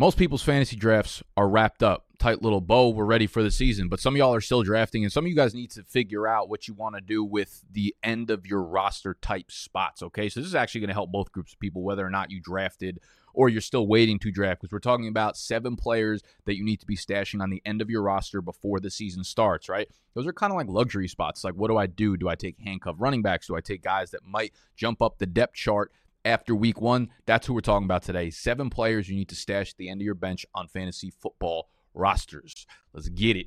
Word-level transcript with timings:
most 0.00 0.16
people's 0.16 0.42
fantasy 0.42 0.76
drafts 0.76 1.22
are 1.36 1.46
wrapped 1.46 1.82
up. 1.82 2.06
Tight 2.18 2.40
little 2.40 2.62
bow, 2.62 2.88
we're 2.88 3.04
ready 3.04 3.26
for 3.26 3.42
the 3.42 3.50
season. 3.50 3.90
But 3.90 4.00
some 4.00 4.14
of 4.14 4.18
y'all 4.18 4.34
are 4.34 4.40
still 4.40 4.62
drafting, 4.62 5.04
and 5.04 5.12
some 5.12 5.26
of 5.26 5.28
you 5.28 5.36
guys 5.36 5.54
need 5.54 5.70
to 5.72 5.82
figure 5.82 6.26
out 6.26 6.48
what 6.48 6.66
you 6.66 6.72
want 6.72 6.94
to 6.94 7.02
do 7.02 7.22
with 7.22 7.62
the 7.70 7.94
end 8.02 8.30
of 8.30 8.46
your 8.46 8.62
roster 8.62 9.12
type 9.20 9.52
spots. 9.52 10.02
Okay. 10.02 10.30
So 10.30 10.40
this 10.40 10.46
is 10.46 10.54
actually 10.54 10.80
going 10.80 10.88
to 10.88 10.94
help 10.94 11.12
both 11.12 11.30
groups 11.32 11.52
of 11.52 11.60
people, 11.60 11.82
whether 11.82 12.04
or 12.04 12.08
not 12.08 12.30
you 12.30 12.40
drafted 12.40 12.98
or 13.34 13.50
you're 13.50 13.60
still 13.60 13.86
waiting 13.86 14.18
to 14.20 14.32
draft, 14.32 14.62
because 14.62 14.72
we're 14.72 14.78
talking 14.78 15.06
about 15.06 15.36
seven 15.36 15.76
players 15.76 16.22
that 16.46 16.56
you 16.56 16.64
need 16.64 16.80
to 16.80 16.86
be 16.86 16.96
stashing 16.96 17.42
on 17.42 17.50
the 17.50 17.60
end 17.66 17.82
of 17.82 17.90
your 17.90 18.02
roster 18.02 18.40
before 18.40 18.80
the 18.80 18.90
season 18.90 19.22
starts, 19.22 19.68
right? 19.68 19.86
Those 20.14 20.26
are 20.26 20.32
kind 20.32 20.50
of 20.50 20.56
like 20.56 20.68
luxury 20.68 21.08
spots. 21.08 21.44
Like, 21.44 21.54
what 21.54 21.68
do 21.68 21.76
I 21.76 21.86
do? 21.86 22.16
Do 22.16 22.26
I 22.26 22.36
take 22.36 22.58
handcuff 22.58 22.96
running 22.98 23.20
backs? 23.20 23.48
Do 23.48 23.54
I 23.54 23.60
take 23.60 23.82
guys 23.82 24.12
that 24.12 24.24
might 24.24 24.54
jump 24.76 25.02
up 25.02 25.18
the 25.18 25.26
depth 25.26 25.56
chart 25.56 25.92
after 26.24 26.54
week 26.54 26.80
one. 26.80 27.08
That's 27.26 27.46
who 27.46 27.54
we're 27.54 27.60
talking 27.60 27.84
about 27.84 28.02
today. 28.02 28.30
Seven 28.30 28.70
players 28.70 29.08
you 29.08 29.16
need 29.16 29.28
to 29.28 29.34
stash 29.34 29.72
at 29.72 29.78
the 29.78 29.88
end 29.88 30.00
of 30.00 30.04
your 30.04 30.14
bench 30.14 30.46
on 30.54 30.68
fantasy 30.68 31.10
football 31.10 31.68
rosters. 31.94 32.66
Let's 32.92 33.08
get 33.08 33.36
it. 33.36 33.46